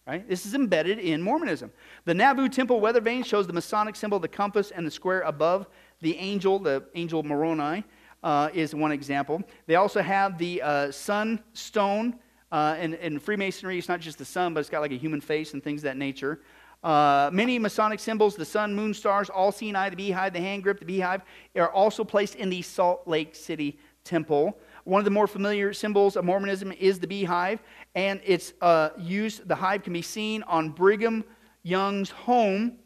[0.07, 0.27] Right?
[0.29, 1.73] This is embedded in Mormonism.
[2.05, 5.67] The Nauvoo Temple weather vane shows the Masonic symbol, the compass, and the square above
[6.01, 7.85] the angel, the angel Moroni,
[8.23, 9.43] uh, is one example.
[9.67, 12.19] They also have the uh, sun stone.
[12.53, 15.21] Uh, in, in, Freemasonry, it's not just the sun, but it's got like a human
[15.21, 16.41] face and things of that nature.
[16.85, 20.63] Uh, many Masonic symbols, the sun, moon, stars, all seeing eye, the beehive, the hand
[20.63, 21.23] grip, the beehive,
[21.57, 24.57] are also placed in the Salt Lake City temple.
[24.85, 27.61] One of the more familiar symbols of Mormonism is the beehive,
[27.97, 31.25] and it's uh, used, the hive can be seen on Brigham
[31.65, 32.79] Young's home,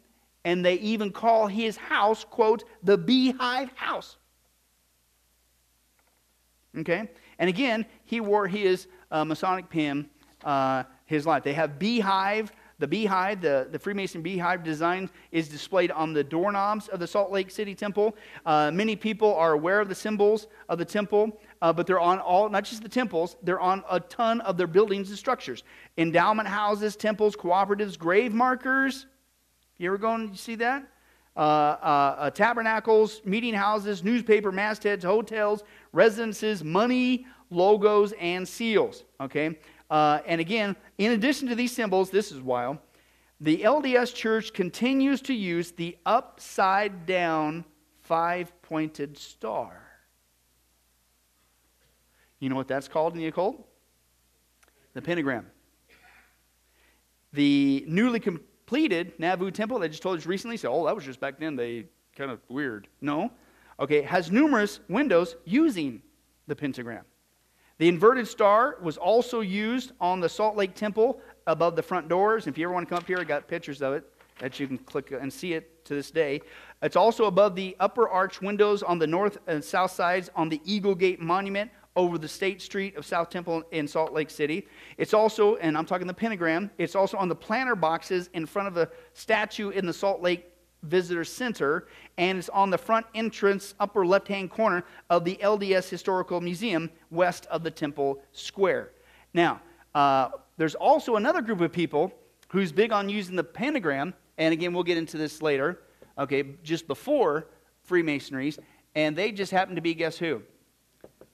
[0.47, 4.17] and they even call his house, quote, the beehive house.
[6.79, 7.11] Okay?
[7.39, 10.09] And again, he wore his uh, Masonic pin
[10.45, 11.43] uh, his life.
[11.43, 16.89] They have beehive the beehive, the, the Freemason beehive design, is displayed on the doorknobs
[16.89, 18.17] of the Salt Lake City temple.
[18.47, 22.19] Uh, many people are aware of the symbols of the temple, uh, but they're on
[22.19, 25.63] all, not just the temples, they're on a ton of their buildings and structures.
[25.99, 29.07] Endowment houses, temples, cooperatives, grave markers.
[29.77, 30.89] You ever go and see that?
[31.37, 39.05] Uh, uh, uh, tabernacles, meeting houses, newspaper mastheads, hotels, residences, money, logos, and seals.
[39.21, 39.59] Okay?
[39.91, 42.79] Uh, and again, in addition to these symbols, this is wild,
[43.41, 47.65] the LDS church continues to use the upside down
[48.03, 49.81] five pointed star.
[52.39, 53.67] You know what that's called in the occult?
[54.95, 55.47] The pentagram.
[57.33, 61.21] The newly completed Nauvoo temple, they just told us recently, said, oh, that was just
[61.21, 61.87] back then, they
[62.17, 62.89] kind of weird.
[63.01, 63.31] No.
[63.79, 66.03] Okay, has numerous windows using
[66.47, 67.05] the pentagram.
[67.81, 72.47] The inverted star was also used on the Salt Lake Temple above the front doors.
[72.47, 74.05] If you ever want to come up here, I got pictures of it
[74.39, 76.43] that you can click and see it to this day.
[76.83, 80.61] It's also above the upper arch windows on the north and south sides on the
[80.67, 84.67] Eagle Gate Monument over the State Street of South Temple in Salt Lake City.
[84.99, 88.69] It's also, and I'm talking the pentagram, it's also on the planter boxes in front
[88.69, 90.50] of the statue in the Salt Lake
[90.83, 91.87] Visitor Center,
[92.19, 96.91] and it's on the front entrance, upper left hand corner of the LDS Historical Museum,
[97.11, 98.91] west of the Temple Square.
[99.35, 99.61] Now,
[99.95, 102.13] uh, there's also another group of people
[102.49, 105.81] who's big on using the pentagram, and again, we'll get into this later,
[106.19, 107.49] okay, just before
[107.85, 108.59] Freemasonries,
[108.95, 110.43] and they just happen to be, guess who?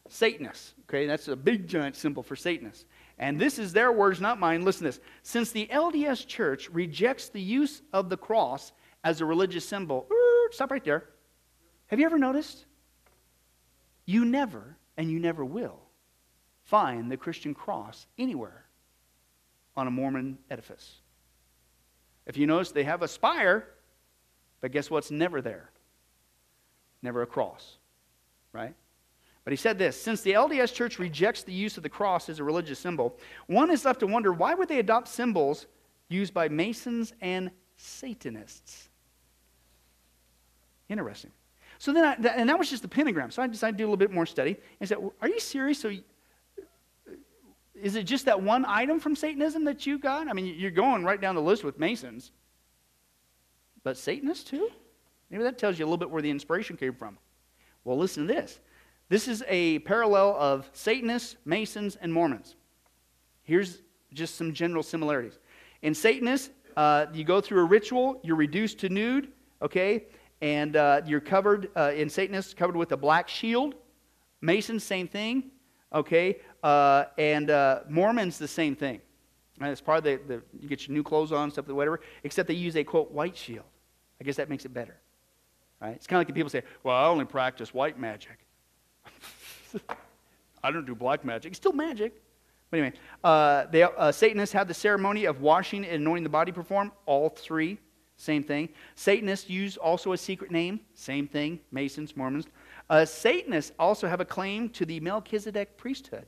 [0.09, 0.75] Satanists.
[0.89, 2.85] Okay, that's a big giant symbol for Satanists.
[3.19, 4.65] And this is their words, not mine.
[4.65, 5.01] Listen to this.
[5.23, 8.73] Since the LDS Church rejects the use of the cross
[9.07, 10.09] as a religious symbol.
[10.51, 11.05] Stop right there.
[11.87, 12.67] Have you ever noticed?
[14.05, 15.79] You never, and you never will,
[16.65, 18.65] find the Christian cross anywhere
[19.77, 20.97] on a Mormon edifice.
[22.27, 23.69] If you notice, they have a spire,
[24.61, 25.71] but guess what's never there?
[27.01, 27.77] Never a cross,
[28.53, 28.75] right?
[29.45, 32.41] But he said this since the LDS Church rejects the use of the cross as
[32.41, 35.67] a religious symbol, one is left to wonder why would they adopt symbols
[36.09, 38.89] used by Masons and Satanists?
[40.89, 41.31] Interesting.
[41.79, 43.31] So then, I, and that was just the pentagram.
[43.31, 45.81] So I decided to do a little bit more study and said, "Are you serious?
[45.81, 45.93] So,
[47.75, 50.29] is it just that one item from Satanism that you got?
[50.29, 52.33] I mean, you're going right down the list with Masons,
[53.83, 54.71] but Satanists too.
[55.31, 57.19] Maybe that tells you a little bit where the inspiration came from.
[57.85, 58.61] Well, listen to this.
[59.09, 62.57] This is a parallel of Satanists, Masons, and Mormons.
[63.43, 63.83] Here's
[64.13, 65.39] just some general similarities.
[65.83, 69.31] In Satanists, uh, you go through a ritual, you're reduced to nude,
[69.63, 70.07] okay?
[70.41, 73.75] And uh, you're covered uh, in Satanists covered with a black shield.
[74.41, 75.51] Masons, same thing.
[75.93, 79.01] Okay, uh, and uh, Mormons, the same thing.
[79.59, 79.71] Right?
[79.71, 82.55] It's part of the, the, you get your new clothes on, stuff, whatever, except they
[82.55, 83.65] use a, quote, white shield.
[84.21, 84.97] I guess that makes it better.
[85.81, 85.95] Right?
[85.95, 88.39] It's kind of like the people say, well, I only practice white magic.
[90.63, 91.53] I don't do black magic.
[91.53, 92.21] It's still magic.
[92.71, 96.53] But anyway, uh, they, uh, Satanists have the ceremony of washing and anointing the body
[96.53, 96.91] performed.
[97.07, 97.79] All three,
[98.17, 98.69] same thing.
[98.95, 100.81] Satanists use also a secret name.
[100.95, 101.61] Same thing.
[101.71, 102.47] Masons, Mormons.
[102.89, 106.27] Uh, Satanists also have a claim to the Melchizedek priesthood.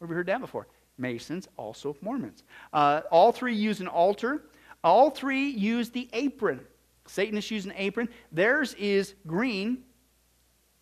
[0.00, 0.68] Have you heard that before?
[0.98, 2.42] Masons, also Mormons.
[2.72, 4.44] Uh, all three use an altar.
[4.84, 6.60] All three use the apron.
[7.06, 8.08] Satanists use an apron.
[8.30, 9.84] Theirs is green,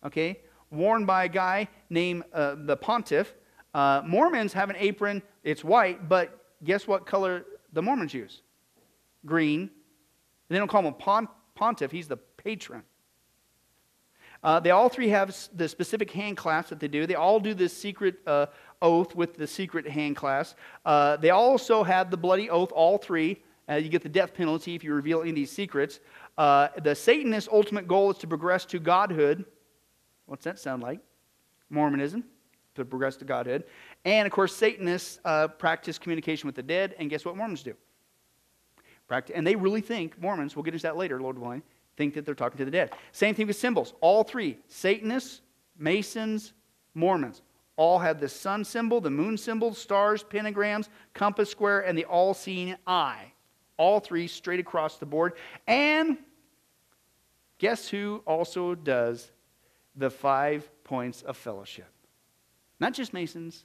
[0.03, 0.39] okay,
[0.71, 3.33] worn by a guy named uh, the pontiff.
[3.73, 8.41] Uh, Mormons have an apron, it's white, but guess what color the Mormons use?
[9.27, 9.69] Green.
[10.49, 12.83] They don't call him a pont- pontiff, he's the patron.
[14.43, 17.05] Uh, they all three have the specific hand clasp that they do.
[17.05, 18.47] They all do this secret uh,
[18.81, 20.55] oath with the secret hand clasp.
[20.85, 23.43] Uh, they also have the bloody oath, all three.
[23.69, 25.99] Uh, you get the death penalty if you reveal any of these secrets.
[26.37, 29.43] Uh, the Satanist ultimate goal is to progress to godhood.
[30.27, 30.99] What's that sound like?
[31.69, 32.23] Mormonism,
[32.75, 33.63] to progress to godhood.
[34.05, 37.73] And of course, Satanists uh, practice communication with the dead, and guess what Mormons do?
[39.33, 41.63] And they really think, Mormons, we'll get into that later, Lord willing,
[41.95, 42.91] think that they're talking to the dead.
[43.11, 43.93] Same thing with symbols.
[44.01, 45.41] All three Satanists,
[45.77, 46.53] Masons,
[46.93, 47.41] Mormons
[47.77, 52.33] all have the sun symbol, the moon symbol, stars, pentagrams, compass square, and the all
[52.33, 53.31] seeing eye.
[53.77, 55.33] All three straight across the board.
[55.67, 56.17] And
[57.59, 59.31] guess who also does
[59.95, 61.87] the five points of fellowship?
[62.79, 63.63] Not just Masons,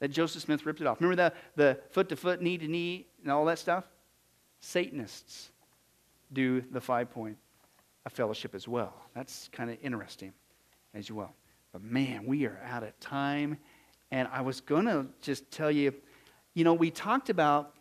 [0.00, 1.00] that Joseph Smith ripped it off.
[1.00, 3.84] Remember the, the foot to foot, knee to knee, and all that stuff?
[4.60, 5.50] Satanists
[6.32, 7.36] do the five point
[8.06, 8.94] of fellowship as well.
[9.14, 10.32] That's kind of interesting
[10.94, 11.34] as well.
[11.72, 13.58] But man, we are out of time.
[14.10, 15.92] And I was going to just tell you,
[16.54, 17.74] you know, we talked about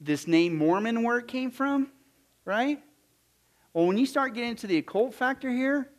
[0.00, 1.90] this name Mormon where it came from,
[2.44, 2.82] right?
[3.72, 5.90] Well, when you start getting into the occult factor here,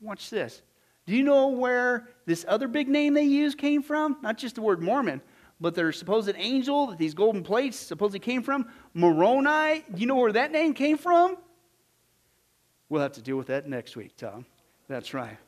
[0.00, 0.60] watch this.
[1.06, 4.18] Do you know where this other big name they use came from?
[4.22, 5.20] Not just the word Mormon,
[5.62, 8.66] but their supposed angel that these golden plates supposedly came from.
[8.94, 9.84] Moroni.
[9.94, 11.36] Do you know where that name came from?
[12.88, 14.44] We'll have to deal with that next week, Tom.
[14.88, 15.38] That's right.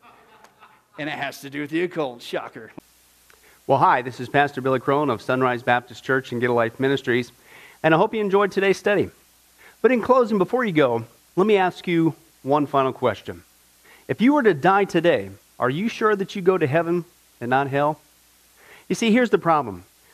[0.98, 2.22] And it has to do with the occult.
[2.22, 2.70] Shocker.
[3.66, 6.78] Well, hi, this is Pastor Billy Crone of Sunrise Baptist Church and Get a Life
[6.78, 7.32] Ministries,
[7.82, 9.10] and I hope you enjoyed today's study.
[9.82, 11.04] But in closing, before you go,
[11.34, 13.42] let me ask you one final question.
[14.06, 17.04] If you were to die today, are you sure that you go to heaven
[17.40, 17.98] and not hell?
[18.88, 19.84] You see, here's the problem.